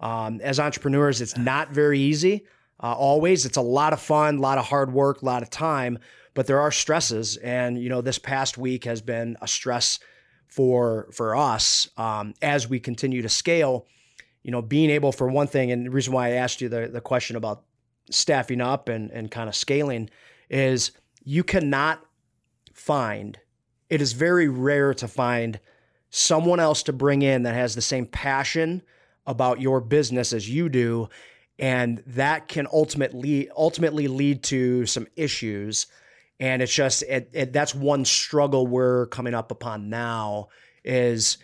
um, 0.00 0.40
as 0.42 0.60
entrepreneurs 0.60 1.20
it's 1.20 1.36
not 1.36 1.70
very 1.70 1.98
easy 1.98 2.44
uh, 2.82 2.92
always 2.92 3.46
it's 3.46 3.56
a 3.56 3.62
lot 3.62 3.92
of 3.92 4.00
fun 4.00 4.36
a 4.36 4.40
lot 4.40 4.58
of 4.58 4.66
hard 4.66 4.92
work 4.92 5.22
a 5.22 5.24
lot 5.24 5.42
of 5.42 5.48
time 5.48 5.98
but 6.34 6.46
there 6.46 6.60
are 6.60 6.70
stresses 6.70 7.36
and 7.38 7.78
you 7.80 7.88
know 7.88 8.02
this 8.02 8.18
past 8.18 8.58
week 8.58 8.84
has 8.84 9.00
been 9.00 9.36
a 9.40 9.48
stress 9.48 9.98
for 10.48 11.08
for 11.12 11.34
us 11.36 11.88
um, 11.96 12.34
as 12.42 12.68
we 12.68 12.78
continue 12.80 13.22
to 13.22 13.28
scale 13.28 13.86
you 14.46 14.52
know 14.52 14.62
being 14.62 14.90
able 14.90 15.12
for 15.12 15.28
one 15.28 15.46
thing 15.46 15.70
and 15.70 15.86
the 15.86 15.90
reason 15.90 16.12
why 16.12 16.28
i 16.28 16.30
asked 16.30 16.60
you 16.60 16.68
the, 16.68 16.88
the 16.88 17.00
question 17.00 17.36
about 17.36 17.64
staffing 18.10 18.60
up 18.60 18.88
and, 18.88 19.10
and 19.10 19.30
kind 19.30 19.48
of 19.48 19.54
scaling 19.56 20.08
is 20.48 20.92
you 21.24 21.42
cannot 21.42 22.00
find 22.72 23.38
it 23.90 24.00
is 24.00 24.12
very 24.12 24.48
rare 24.48 24.94
to 24.94 25.08
find 25.08 25.58
someone 26.10 26.60
else 26.60 26.84
to 26.84 26.92
bring 26.92 27.22
in 27.22 27.42
that 27.42 27.54
has 27.54 27.74
the 27.74 27.82
same 27.82 28.06
passion 28.06 28.80
about 29.26 29.60
your 29.60 29.80
business 29.80 30.32
as 30.32 30.48
you 30.48 30.68
do 30.68 31.08
and 31.58 32.02
that 32.06 32.48
can 32.48 32.66
ultimately 32.72 33.48
ultimately 33.56 34.08
lead 34.08 34.42
to 34.44 34.86
some 34.86 35.06
issues. 35.16 35.86
And 36.38 36.60
it's 36.60 36.74
just 36.74 37.02
it, 37.04 37.30
it, 37.32 37.52
that's 37.52 37.74
one 37.74 38.04
struggle 38.04 38.66
we're 38.66 39.06
coming 39.06 39.34
up 39.34 39.50
upon 39.50 39.88
now 39.88 40.48
is 40.84 41.38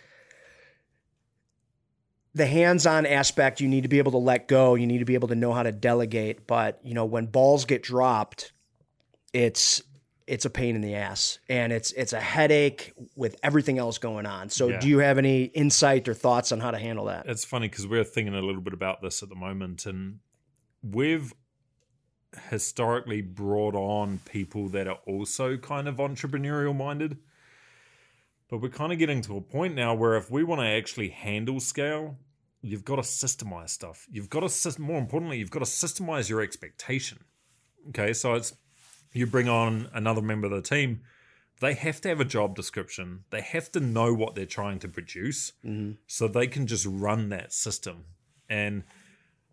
the 2.35 2.45
hands-on 2.47 3.05
aspect 3.05 3.61
you 3.61 3.67
need 3.67 3.81
to 3.81 3.87
be 3.89 3.99
able 3.99 4.11
to 4.11 4.17
let 4.17 4.47
go 4.47 4.75
you 4.75 4.87
need 4.87 4.99
to 4.99 5.05
be 5.05 5.13
able 5.13 5.27
to 5.27 5.35
know 5.35 5.53
how 5.53 5.63
to 5.63 5.71
delegate 5.71 6.47
but 6.47 6.79
you 6.83 6.93
know 6.93 7.05
when 7.05 7.25
balls 7.27 7.65
get 7.65 7.83
dropped 7.83 8.51
it's 9.33 9.81
it's 10.25 10.45
a 10.45 10.49
pain 10.49 10.75
in 10.75 10.81
the 10.81 10.95
ass 10.95 11.39
and 11.49 11.73
it's 11.73 11.91
it's 11.91 12.13
a 12.13 12.19
headache 12.19 12.93
with 13.15 13.35
everything 13.43 13.77
else 13.77 13.97
going 13.97 14.25
on 14.25 14.49
so 14.49 14.69
Yeah. 14.69 14.79
do 14.79 14.87
you 14.87 14.99
have 14.99 15.17
any 15.17 15.43
insight 15.43 16.07
or 16.07 16.13
thoughts 16.13 16.51
on 16.51 16.59
how 16.59 16.71
to 16.71 16.79
handle 16.79 17.05
that 17.05 17.25
It's 17.27 17.43
funny 17.45 17.67
because 17.67 17.85
we're 17.87 18.03
thinking 18.05 18.33
a 18.33 18.41
little 18.41 18.61
bit 18.61 18.73
about 18.73 19.01
this 19.01 19.21
at 19.21 19.29
the 19.29 19.35
moment, 19.35 19.85
and 19.85 20.19
we've 20.81 21.33
historically 22.49 23.21
brought 23.21 23.75
on 23.75 24.19
people 24.25 24.67
that 24.69 24.87
are 24.87 24.99
also 25.05 25.55
kind 25.57 25.87
of 25.87 25.97
entrepreneurial 25.97 26.75
minded. 26.75 27.17
But 28.49 28.57
we're 28.61 28.69
kind 28.69 28.91
of 28.91 28.99
getting 28.99 29.21
to 29.23 29.37
a 29.37 29.41
point 29.41 29.75
now 29.75 29.93
where 29.93 30.15
if 30.15 30.31
we 30.31 30.43
want 30.43 30.61
to 30.61 30.67
actually 30.67 31.09
handle 31.09 31.59
scale, 31.59 32.17
you've 32.63 32.85
got 32.85 32.95
to 32.95 33.01
systemize 33.01 33.69
stuff. 33.69 34.07
You've 34.09 34.29
got 34.29 34.49
to, 34.49 34.81
more 34.81 34.97
importantly, 34.97 35.37
you've 35.37 35.51
got 35.51 35.59
to 35.59 35.65
systemize 35.65 36.29
your 36.29 36.41
expectation. 36.41 37.19
Okay, 37.89 38.13
so 38.13 38.33
it's 38.33 38.55
you 39.11 39.27
bring 39.27 39.49
on 39.49 39.89
another 39.93 40.21
member 40.21 40.47
of 40.47 40.53
the 40.53 40.61
team, 40.61 41.01
they 41.59 41.73
have 41.73 42.01
to 42.01 42.09
have 42.09 42.19
a 42.19 42.25
job 42.25 42.55
description. 42.55 43.25
They 43.29 43.41
have 43.41 43.71
to 43.73 43.79
know 43.79 44.13
what 44.13 44.33
they're 44.33 44.45
trying 44.45 44.79
to 44.79 44.87
produce 44.87 45.51
mm-hmm. 45.63 45.91
so 46.07 46.27
they 46.27 46.47
can 46.47 46.65
just 46.65 46.87
run 46.89 47.29
that 47.29 47.53
system. 47.53 48.05
And 48.49 48.83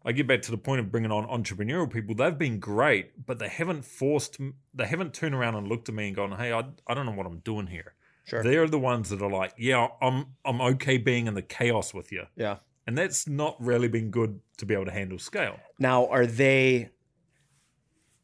I 0.05 0.13
get 0.13 0.27
back 0.27 0.43
to 0.43 0.51
the 0.51 0.57
point 0.57 0.81
of 0.81 0.91
bringing 0.91 1.11
on 1.11 1.27
entrepreneurial 1.27 1.93
people. 1.93 2.15
They've 2.15 2.39
been 2.39 2.59
great, 2.59 3.27
but 3.27 3.39
they 3.39 3.49
haven't 3.49 3.85
forced, 3.85 4.39
they 4.73 4.87
haven't 4.87 5.13
turned 5.13 5.35
around 5.35 5.57
and 5.57 5.69
looked 5.69 5.89
at 5.89 5.95
me 5.95 6.07
and 6.07 6.17
gone, 6.17 6.39
"Hey, 6.39 6.53
I, 6.53 6.65
I 6.87 6.95
don't 6.95 7.07
know 7.07 7.13
what 7.13 7.27
I'm 7.27 7.41
doing 7.41 7.67
here." 7.67 7.95
Sure. 8.25 8.43
They're 8.43 8.69
the 8.69 8.79
ones 8.79 9.11
that 9.11 9.21
are 9.21 9.31
like, 9.31 9.53
"Yeah, 9.59 9.89
I'm 10.01 10.37
I'm 10.45 10.61
okay 10.61 10.97
being 10.97 11.27
in 11.27 11.35
the 11.35 11.43
chaos 11.43 11.93
with 11.93 12.13
you," 12.13 12.25
yeah 12.35 12.57
and 12.91 12.99
that's 12.99 13.29
not 13.29 13.55
really 13.61 13.87
been 13.87 14.11
good 14.11 14.41
to 14.57 14.67
be 14.67 14.75
able 14.75 14.85
to 14.87 14.91
handle 14.91 15.17
scale. 15.17 15.61
Now, 15.79 16.09
are 16.09 16.27
they 16.27 16.91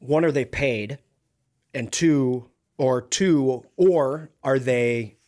one? 0.01 0.25
Are 0.25 0.33
they 0.33 0.45
paid, 0.45 0.99
and 1.73 1.93
two, 1.93 2.51
or 2.77 3.01
two, 3.01 3.65
or 3.77 4.33
are 4.43 4.59
they 4.59 5.19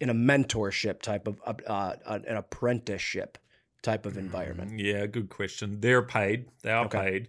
in 0.00 0.08
a 0.08 0.14
mentorship 0.14 1.02
type 1.02 1.28
of 1.28 1.38
uh, 1.66 1.96
an 2.06 2.38
apprenticeship 2.38 3.36
type 3.82 4.06
of 4.06 4.16
environment? 4.16 4.80
Yeah, 4.80 5.04
good 5.04 5.28
question. 5.28 5.80
They're 5.82 6.00
paid. 6.02 6.46
They 6.62 6.70
are 6.70 6.86
Okay. 6.86 7.28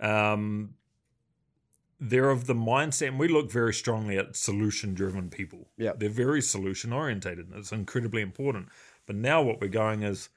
paid. 0.00 0.04
Um, 0.04 0.74
they're 2.00 2.30
of 2.30 2.46
the 2.46 2.54
mindset, 2.56 3.06
and 3.06 3.20
we 3.20 3.28
look 3.28 3.52
very 3.52 3.72
strongly 3.72 4.18
at 4.18 4.34
solution-driven 4.34 5.30
people. 5.30 5.68
Yeah, 5.78 5.92
they're 5.96 6.08
very 6.08 6.42
solution-orientated. 6.42 7.46
and 7.50 7.54
It's 7.56 7.70
incredibly 7.70 8.20
important. 8.20 8.68
But 9.06 9.14
now 9.14 9.42
what 9.42 9.60
we're 9.60 9.68
going 9.68 10.02
is, 10.02 10.28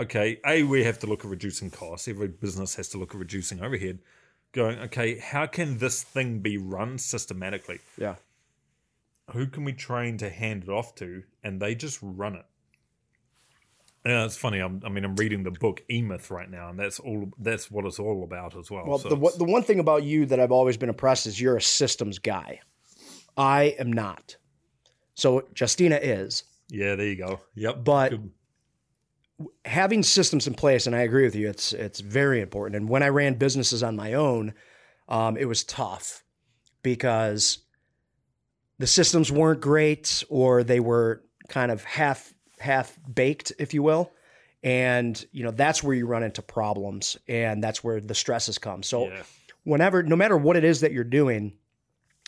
okay, 0.00 0.38
a 0.46 0.62
we 0.62 0.84
have 0.84 0.98
to 1.00 1.06
look 1.06 1.24
at 1.24 1.30
reducing 1.30 1.70
costs. 1.70 2.08
Every 2.08 2.28
business 2.28 2.74
has 2.76 2.88
to 2.90 2.98
look 2.98 3.14
at 3.14 3.18
reducing 3.20 3.62
overhead. 3.62 3.98
Going, 4.52 4.78
okay, 4.80 5.18
how 5.18 5.46
can 5.46 5.78
this 5.78 6.02
thing 6.02 6.40
be 6.40 6.58
run 6.58 6.98
systematically? 6.98 7.78
Yeah, 7.96 8.16
who 9.32 9.46
can 9.46 9.64
we 9.64 9.72
train 9.72 10.18
to 10.18 10.28
hand 10.28 10.64
it 10.64 10.68
off 10.68 10.94
to 10.96 11.22
and 11.42 11.60
they 11.60 11.74
just 11.74 11.98
run 12.02 12.34
it 12.34 12.44
yeah 14.04 14.24
it's 14.24 14.36
funny 14.36 14.58
I'm, 14.58 14.82
i 14.84 14.88
mean 14.88 15.04
i'm 15.04 15.14
reading 15.14 15.44
the 15.44 15.52
book 15.52 15.80
e-myth 15.88 16.28
right 16.30 16.50
now 16.50 16.68
and 16.70 16.78
that's 16.78 16.98
all 16.98 17.30
that's 17.38 17.70
what 17.70 17.84
it's 17.86 18.00
all 18.00 18.24
about 18.24 18.56
as 18.56 18.68
well 18.68 18.84
Well, 18.84 18.98
So 18.98 19.08
the 19.10 19.16
it's- 19.16 19.36
the 19.36 19.44
one 19.44 19.62
thing 19.62 19.78
about 19.78 20.02
you 20.02 20.26
that 20.26 20.40
I've 20.40 20.50
always 20.50 20.76
been 20.76 20.88
impressed 20.88 21.26
is 21.28 21.40
you're 21.40 21.56
a 21.56 21.62
systems 21.62 22.18
guy. 22.18 22.60
I 23.36 23.76
am 23.78 23.92
not. 23.92 24.36
So 25.14 25.44
Justina 25.58 25.96
is. 26.02 26.42
yeah 26.68 26.96
there 26.96 27.06
you 27.06 27.16
go 27.16 27.40
yep 27.54 27.84
But- 27.84 28.10
Good. 28.10 28.30
Having 29.64 30.02
systems 30.02 30.46
in 30.46 30.54
place, 30.54 30.86
and 30.86 30.94
I 30.94 31.00
agree 31.00 31.24
with 31.24 31.34
you, 31.34 31.48
it's 31.48 31.72
it's 31.72 32.00
very 32.00 32.40
important. 32.40 32.76
And 32.76 32.88
when 32.88 33.02
I 33.02 33.08
ran 33.08 33.34
businesses 33.34 33.82
on 33.82 33.96
my 33.96 34.14
own, 34.14 34.54
um, 35.08 35.36
it 35.36 35.46
was 35.46 35.64
tough 35.64 36.22
because 36.82 37.58
the 38.78 38.86
systems 38.86 39.30
weren't 39.30 39.60
great, 39.60 40.24
or 40.28 40.64
they 40.64 40.80
were 40.80 41.22
kind 41.48 41.70
of 41.70 41.84
half 41.84 42.32
half 42.58 42.98
baked, 43.12 43.52
if 43.58 43.74
you 43.74 43.82
will. 43.82 44.12
And 44.64 45.24
you 45.32 45.42
know 45.42 45.50
that's 45.50 45.82
where 45.82 45.94
you 45.94 46.06
run 46.06 46.22
into 46.22 46.42
problems, 46.42 47.16
and 47.26 47.62
that's 47.62 47.82
where 47.82 48.00
the 48.00 48.14
stresses 48.14 48.58
come. 48.58 48.82
So 48.82 49.08
yeah 49.08 49.22
whenever, 49.64 50.02
no 50.02 50.16
matter 50.16 50.36
what 50.36 50.56
it 50.56 50.64
is 50.64 50.80
that 50.80 50.92
you're 50.92 51.04
doing, 51.04 51.52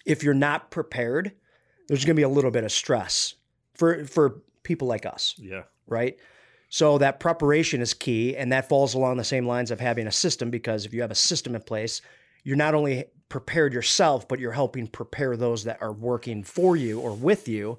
if 0.05 0.23
you're 0.23 0.35
not 0.35 0.71
prepared, 0.71 1.33
there's 1.88 2.05
going 2.05 2.14
to 2.14 2.19
be 2.21 2.23
a 2.23 2.29
little 2.29 2.51
bit 2.51 2.64
of 2.64 2.73
stress 2.73 3.35
for 3.75 4.05
for 4.05 4.43
people 4.62 4.88
like 4.88 5.05
us 5.05 5.35
yeah 5.37 5.62
right? 5.87 6.17
So 6.75 6.99
that 6.99 7.21
preparation 7.21 7.81
is 7.81 7.95
key, 7.95 8.37
and 8.37 8.51
that 8.51 8.69
falls 8.69 8.95
along 8.95 9.17
the 9.17 9.23
same 9.23 9.47
lines 9.47 9.71
of 9.71 9.79
having 9.79 10.09
a 10.09 10.11
system 10.11 10.51
because 10.51 10.85
if 10.85 10.93
you 10.93 11.03
have 11.03 11.13
a 11.13 11.15
system 11.15 11.55
in 11.55 11.61
place, 11.63 12.03
you're 12.43 12.57
not 12.57 12.75
only 12.75 13.05
prepared 13.29 13.73
yourself, 13.73 14.27
but 14.27 14.41
you're 14.41 14.51
helping 14.51 14.89
prepare 14.89 15.37
those 15.37 15.63
that 15.63 15.81
are 15.81 15.93
working 15.93 16.43
for 16.43 16.75
you 16.75 16.99
or 16.99 17.13
with 17.13 17.47
you 17.47 17.79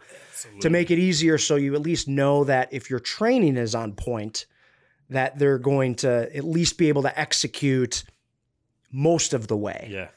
to 0.62 0.70
make 0.70 0.92
it 0.92 0.98
easier 0.98 1.38
so 1.38 1.58
you 1.58 1.76
at 1.76 1.82
least 1.82 2.08
know 2.08 2.46
that 2.46 2.70
if 2.72 2.90
your 2.90 3.02
training 3.02 3.58
is 3.58 3.76
on 3.76 3.92
point, 3.96 4.46
that 5.10 5.38
they're 5.38 5.60
going 5.60 5.96
to 5.96 6.34
at 6.34 6.46
least 6.46 6.78
be 6.78 6.88
able 6.88 7.02
to 7.02 7.20
execute 7.20 8.06
most 8.94 9.34
of 9.34 9.48
the 9.48 9.58
way 9.58 9.90
yeah 9.92 10.08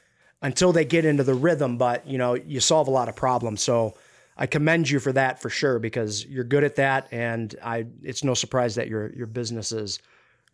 until 0.40 0.72
they 0.72 0.84
get 0.84 1.04
into 1.04 1.24
the 1.24 1.34
rhythm. 1.34 1.78
But 1.78 2.06
you 2.06 2.16
know, 2.16 2.34
you 2.34 2.60
solve 2.60 2.86
a 2.86 2.92
lot 2.92 3.08
of 3.08 3.16
problems. 3.16 3.60
So 3.60 3.94
I 4.38 4.46
commend 4.46 4.88
you 4.88 5.00
for 5.00 5.12
that 5.12 5.42
for 5.42 5.50
sure 5.50 5.78
because 5.78 6.24
you're 6.24 6.44
good 6.44 6.64
at 6.64 6.76
that, 6.76 7.08
and 7.10 7.54
I 7.62 7.86
it's 8.02 8.22
no 8.24 8.34
surprise 8.34 8.76
that 8.76 8.88
your 8.88 9.12
your 9.14 9.26
business 9.26 9.72
is 9.72 9.98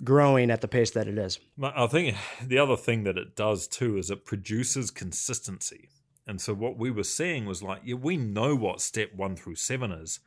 growing 0.03 0.51
at 0.51 0.61
the 0.61 0.68
pace 0.68 0.90
that 0.92 1.07
it 1.07 1.18
is. 1.18 1.38
I 1.62 1.87
think 1.87 2.16
the 2.44 2.59
other 2.59 2.77
thing 2.77 3.05
that 3.05 3.18
it 3.18 3.37
does 3.37 3.68
too 3.68 3.99
is 3.99 4.11
it 4.11 4.25
produces 4.25 4.90
consistency. 4.90 5.88
And 6.27 6.40
so 6.40 6.55
what 6.55 6.79
we 6.79 6.90
were 6.90 7.05
seeing 7.05 7.44
was 7.44 7.62
like, 7.62 7.83
yeah, 7.85 7.97
we 7.97 8.16
know 8.16 8.57
what 8.57 8.81
step 8.81 9.14
one 9.14 9.37
through 9.37 9.57
seven 9.57 9.92
is, 9.92 10.20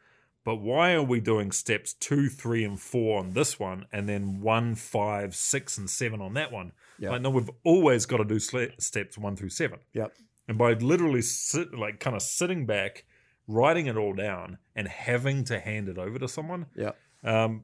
but 0.47 0.61
why 0.61 0.93
are 0.93 1.03
we 1.03 1.19
doing 1.19 1.51
steps 1.51 1.93
two, 1.93 2.29
three, 2.29 2.63
and 2.63 2.79
four 2.79 3.19
on 3.19 3.31
this 3.31 3.59
one, 3.59 3.85
and 3.91 4.07
then 4.07 4.39
one, 4.39 4.75
five, 4.75 5.35
six, 5.35 5.77
and 5.77 5.89
seven 5.89 6.21
on 6.21 6.35
that 6.35 6.53
one? 6.53 6.71
Yep. 6.99 7.11
Like, 7.11 7.21
no, 7.21 7.31
we've 7.31 7.49
always 7.65 8.05
got 8.05 8.17
to 8.17 8.23
do 8.23 8.39
steps 8.39 9.17
one 9.17 9.35
through 9.35 9.49
seven. 9.49 9.79
Yep. 9.91 10.13
And 10.47 10.57
by 10.57 10.71
literally 10.71 11.21
sit, 11.21 11.73
like, 11.77 11.99
kind 11.99 12.15
of 12.15 12.21
sitting 12.21 12.65
back, 12.65 13.03
writing 13.47 13.87
it 13.87 13.97
all 13.97 14.13
down, 14.13 14.57
and 14.75 14.87
having 14.87 15.43
to 15.45 15.59
hand 15.59 15.89
it 15.89 15.97
over 15.97 16.19
to 16.19 16.27
someone, 16.27 16.67
yeah, 16.75 16.91
um, 17.23 17.63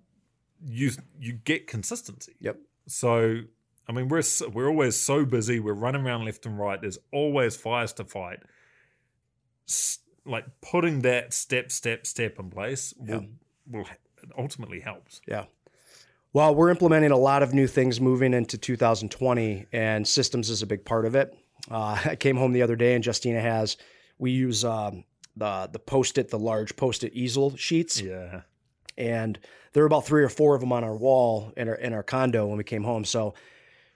you 0.63 0.91
you 1.19 1.33
get 1.33 1.67
consistency. 1.67 2.35
Yep. 2.39 2.57
So 2.87 3.41
I 3.87 3.91
mean, 3.91 4.07
we're 4.07 4.23
we're 4.51 4.69
always 4.69 4.95
so 4.95 5.25
busy. 5.25 5.59
We're 5.59 5.73
running 5.73 6.05
around 6.05 6.25
left 6.25 6.45
and 6.45 6.57
right. 6.57 6.79
There's 6.79 6.99
always 7.11 7.55
fires 7.55 7.93
to 7.93 8.05
fight. 8.05 8.39
S- 9.67 9.99
like 10.25 10.45
putting 10.61 11.01
that 11.01 11.33
step, 11.33 11.69
step, 11.69 12.07
step 12.07 12.39
in 12.39 12.49
place 12.49 12.93
will 12.97 13.25
will 13.67 13.85
ultimately 14.37 14.79
helps. 14.79 15.19
Yeah. 15.27 15.45
Well, 16.31 16.55
we're 16.55 16.69
implementing 16.69 17.11
a 17.11 17.17
lot 17.17 17.43
of 17.43 17.53
new 17.53 17.67
things 17.67 18.01
moving 18.01 18.33
into 18.33 18.57
2020, 18.57 19.67
and 19.71 20.07
systems 20.07 20.49
is 20.49 20.63
a 20.63 20.65
big 20.65 20.83
part 20.83 21.05
of 21.05 21.13
it. 21.13 21.37
Uh, 21.69 22.01
I 22.05 22.15
came 22.15 22.37
home 22.37 22.53
the 22.53 22.61
other 22.61 22.75
day, 22.75 22.95
and 22.95 23.05
Justina 23.05 23.41
has 23.41 23.77
we 24.17 24.31
use 24.31 24.63
um, 24.63 25.03
the 25.35 25.69
the 25.71 25.79
post 25.79 26.17
it, 26.17 26.29
the 26.29 26.39
large 26.39 26.75
post 26.75 27.03
it 27.03 27.13
easel 27.13 27.55
sheets, 27.55 27.99
Yeah. 28.01 28.41
and 28.97 29.39
there 29.73 29.81
were 29.83 29.87
about 29.87 30.05
three 30.05 30.23
or 30.23 30.29
four 30.29 30.53
of 30.55 30.61
them 30.61 30.71
on 30.71 30.83
our 30.83 30.95
wall 30.95 31.51
in 31.57 31.67
our 31.69 31.75
in 31.75 31.93
our 31.93 32.03
condo 32.03 32.45
when 32.47 32.57
we 32.57 32.63
came 32.63 32.83
home. 32.83 33.03
So 33.05 33.33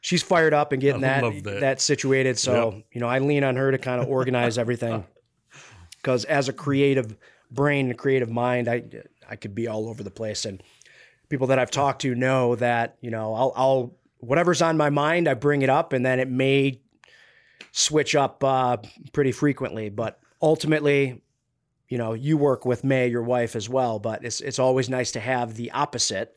she's 0.01 0.23
fired 0.23 0.53
up 0.53 0.71
and 0.71 0.81
getting 0.81 1.01
that, 1.01 1.21
that 1.43 1.59
that. 1.59 1.81
situated. 1.81 2.37
So 2.39 2.71
Yep. 2.73 2.83
you 2.93 3.01
know, 3.01 3.07
I 3.07 3.19
lean 3.19 3.43
on 3.43 3.55
her 3.55 3.71
to 3.71 3.77
kind 3.77 4.01
of 4.01 4.07
organize 4.17 4.57
everything 4.57 5.05
because 5.97 6.25
as 6.25 6.49
a 6.49 6.53
creative 6.53 7.15
brain, 7.51 7.91
a 7.91 7.93
creative 7.93 8.29
mind, 8.29 8.67
I 8.67 8.83
I 9.29 9.35
could 9.35 9.53
be 9.53 9.67
all 9.67 9.87
over 9.89 10.01
the 10.03 10.11
place. 10.11 10.45
And 10.45 10.63
people 11.29 11.47
that 11.47 11.59
I've 11.59 11.71
talked 11.71 12.01
to 12.01 12.15
know 12.15 12.55
that 12.55 12.97
you 13.01 13.11
know 13.11 13.33
I'll, 13.35 13.53
I'll 13.55 13.95
whatever's 14.19 14.61
on 14.63 14.77
my 14.77 14.89
mind, 14.89 15.27
I 15.27 15.35
bring 15.35 15.61
it 15.61 15.69
up, 15.69 15.93
and 15.93 16.03
then 16.03 16.19
it 16.19 16.29
may 16.29 16.79
switch 17.71 18.15
up 18.15 18.43
uh, 18.43 18.77
pretty 19.13 19.31
frequently. 19.31 19.89
But 19.89 20.19
ultimately, 20.41 21.21
you 21.89 21.97
know, 21.97 22.13
you 22.13 22.37
work 22.37 22.65
with 22.65 22.83
May, 22.83 23.07
your 23.07 23.23
wife, 23.23 23.55
as 23.55 23.69
well. 23.69 23.99
But 23.99 24.23
it's 24.25 24.41
it's 24.41 24.59
always 24.59 24.89
nice 24.89 25.11
to 25.13 25.19
have 25.19 25.55
the 25.55 25.71
opposite 25.71 26.35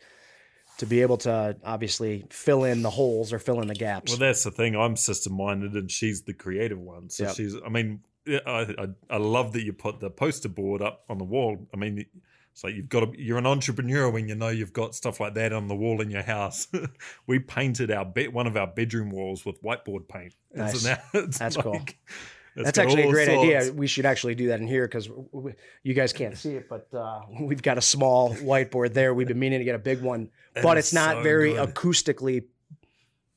to 0.79 0.87
be 0.87 1.03
able 1.03 1.19
to 1.19 1.57
obviously 1.65 2.25
fill 2.31 2.65
in 2.65 2.83
the 2.83 2.91
holes 2.91 3.33
or 3.33 3.39
fill 3.39 3.61
in 3.61 3.69
the 3.69 3.75
gaps. 3.75 4.13
Well, 4.13 4.19
that's 4.19 4.45
the 4.45 4.51
thing. 4.51 4.75
I'm 4.77 4.97
system 4.97 5.35
minded, 5.37 5.75
and 5.75 5.91
she's 5.91 6.23
the 6.23 6.33
creative 6.35 6.79
one. 6.79 7.11
So 7.11 7.25
Yep. 7.25 7.35
she's. 7.37 7.57
I 7.65 7.69
mean, 7.69 8.01
I, 8.29 8.75
I 8.79 8.87
I 9.11 9.17
love 9.17 9.53
that 9.55 9.63
you 9.65 9.73
put 9.73 10.01
the 10.01 10.11
poster 10.11 10.49
board 10.49 10.83
up 10.83 11.05
on 11.09 11.19
the 11.19 11.25
wall. 11.25 11.69
I 11.75 11.77
mean. 11.77 12.05
It's 12.53 12.65
like 12.65 12.75
you've 12.75 12.89
got 12.89 13.13
to, 13.13 13.13
you're 13.23 13.39
an 13.39 13.47
entrepreneur 13.47 14.11
when 14.11 14.27
you 14.27 14.35
know 14.35 14.49
you've 14.49 14.73
got 14.73 14.97
stuff 14.97 15.21
like 15.21 15.35
that 15.35 15.53
on 15.53 15.69
the 15.69 15.77
wall 15.77 16.01
in 16.01 16.11
your 16.11 16.25
house. 16.25 16.67
we 17.29 17.39
painted 17.39 17.93
our 17.93 18.05
bed, 18.05 18.33
one 18.33 18.49
of 18.49 18.57
our 18.57 18.67
bedroom 18.67 19.11
walls 19.11 19.45
with 19.47 19.63
whiteboard 19.63 20.09
paint. 20.09 20.35
And 20.53 20.69
so 20.77 20.89
Nice. 20.91 20.99
now 20.99 20.99
it's 21.21 21.39
That's 21.39 21.57
like- 21.57 21.65
cool. 21.65 21.81
That's 22.57 22.79
actually 22.79 23.05
a 23.05 23.11
great 23.11 23.29
idea. 23.29 23.73
We 23.73 23.87
should 23.87 24.05
actually 24.07 24.35
do 24.35 24.49
that 24.49 24.61
in 24.61 24.67
here 24.67 24.87
because 24.87 25.09
you 25.83 25.95
guys 25.95 26.13
can't 26.13 26.37
see 26.37 26.55
it, 26.57 26.69
but 26.69 26.93
uh, 26.93 27.21
we've 27.41 27.63
got 27.63 27.79
a 27.79 27.83
small 27.83 28.35
whiteboard 28.35 28.93
there. 28.93 29.15
We've 29.15 29.29
been 29.29 29.39
meaning 29.39 29.61
to 29.61 29.65
get 29.65 29.75
a 29.75 29.79
big 29.79 30.03
one, 30.03 30.31
That 30.55 30.63
but 30.65 30.77
it's 30.79 30.93
not 30.93 31.17
so 31.17 31.23
very 31.23 31.53
good. 31.53 31.75
acoustically 31.75 32.45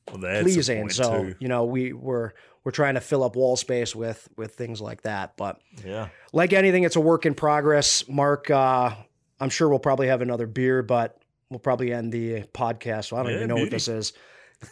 Well, 0.08 0.18
that's 0.18 0.42
pleasing. 0.42 0.90
So 0.90 1.24
too. 1.24 1.34
you 1.38 1.48
know, 1.48 1.64
we 1.64 1.92
we're 1.92 2.32
we're 2.64 2.72
trying 2.72 2.94
to 2.94 3.00
fill 3.00 3.22
up 3.22 3.36
wall 3.36 3.56
space 3.56 3.94
with 3.94 4.28
with 4.36 4.54
things 4.54 4.80
like 4.80 5.02
that. 5.02 5.36
But 5.36 5.60
yeah, 5.84 6.08
like 6.32 6.52
anything, 6.52 6.82
it's 6.84 6.96
a 6.96 7.00
work 7.00 7.24
in 7.26 7.34
progress. 7.34 8.08
Mark, 8.08 8.50
uh, 8.50 8.94
I'm 9.40 9.50
sure 9.50 9.68
we'll 9.68 9.78
probably 9.78 10.08
have 10.08 10.22
another 10.22 10.46
beer, 10.46 10.82
but 10.82 11.18
we'll 11.50 11.60
probably 11.60 11.92
end 11.92 12.12
the 12.12 12.42
podcast. 12.54 13.06
So 13.06 13.16
I 13.16 13.22
don't 13.22 13.30
Yeah, 13.32 13.36
even 13.38 13.48
know 13.48 13.56
what 13.56 13.70
this 13.70 13.86
is. 13.88 14.12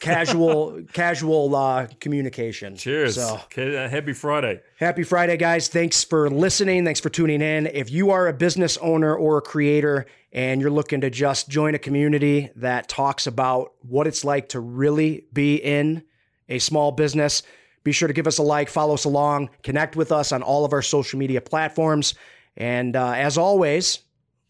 Casual, 0.00 0.82
casual 0.92 1.54
uh, 1.54 1.86
communication. 2.00 2.76
cheers. 2.76 3.16
So 3.16 3.40
Okay, 3.44 3.76
uh, 3.76 3.88
happy 3.88 4.12
Friday. 4.12 4.60
Happy 4.78 5.02
Friday, 5.02 5.36
guys. 5.36 5.68
Thanks 5.68 6.02
for 6.02 6.30
listening. 6.30 6.84
Thanks 6.84 7.00
for 7.00 7.08
tuning 7.10 7.42
in. 7.42 7.66
If 7.66 7.90
you 7.90 8.10
are 8.10 8.28
a 8.28 8.32
business 8.32 8.76
owner 8.78 9.14
or 9.14 9.38
a 9.38 9.42
creator 9.42 10.06
and 10.32 10.60
you're 10.60 10.70
looking 10.70 11.02
to 11.02 11.10
just 11.10 11.48
join 11.48 11.74
a 11.74 11.78
community 11.78 12.50
that 12.56 12.88
talks 12.88 13.26
about 13.26 13.72
what 13.82 14.06
it's 14.06 14.24
like 14.24 14.48
to 14.50 14.60
really 14.60 15.26
be 15.32 15.56
in 15.56 16.02
a 16.48 16.58
small 16.58 16.90
business, 16.92 17.42
be 17.84 17.92
sure 17.92 18.08
to 18.08 18.14
give 18.14 18.26
us 18.26 18.38
a 18.38 18.42
like, 18.42 18.68
follow 18.68 18.94
us 18.94 19.04
along, 19.04 19.50
connect 19.62 19.96
with 19.96 20.12
us 20.12 20.32
on 20.32 20.42
all 20.42 20.64
of 20.64 20.72
our 20.72 20.82
social 20.82 21.18
media 21.18 21.40
platforms. 21.40 22.14
And 22.56 22.96
uh, 22.96 23.12
as 23.12 23.36
always, 23.38 24.00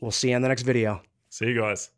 we'll 0.01 0.11
see 0.11 0.31
you 0.31 0.37
in 0.37 0.43
the 0.43 0.49
next 0.49 0.63
video. 0.63 1.03
See 1.31 1.47
you 1.47 1.61
guys. 1.61 1.91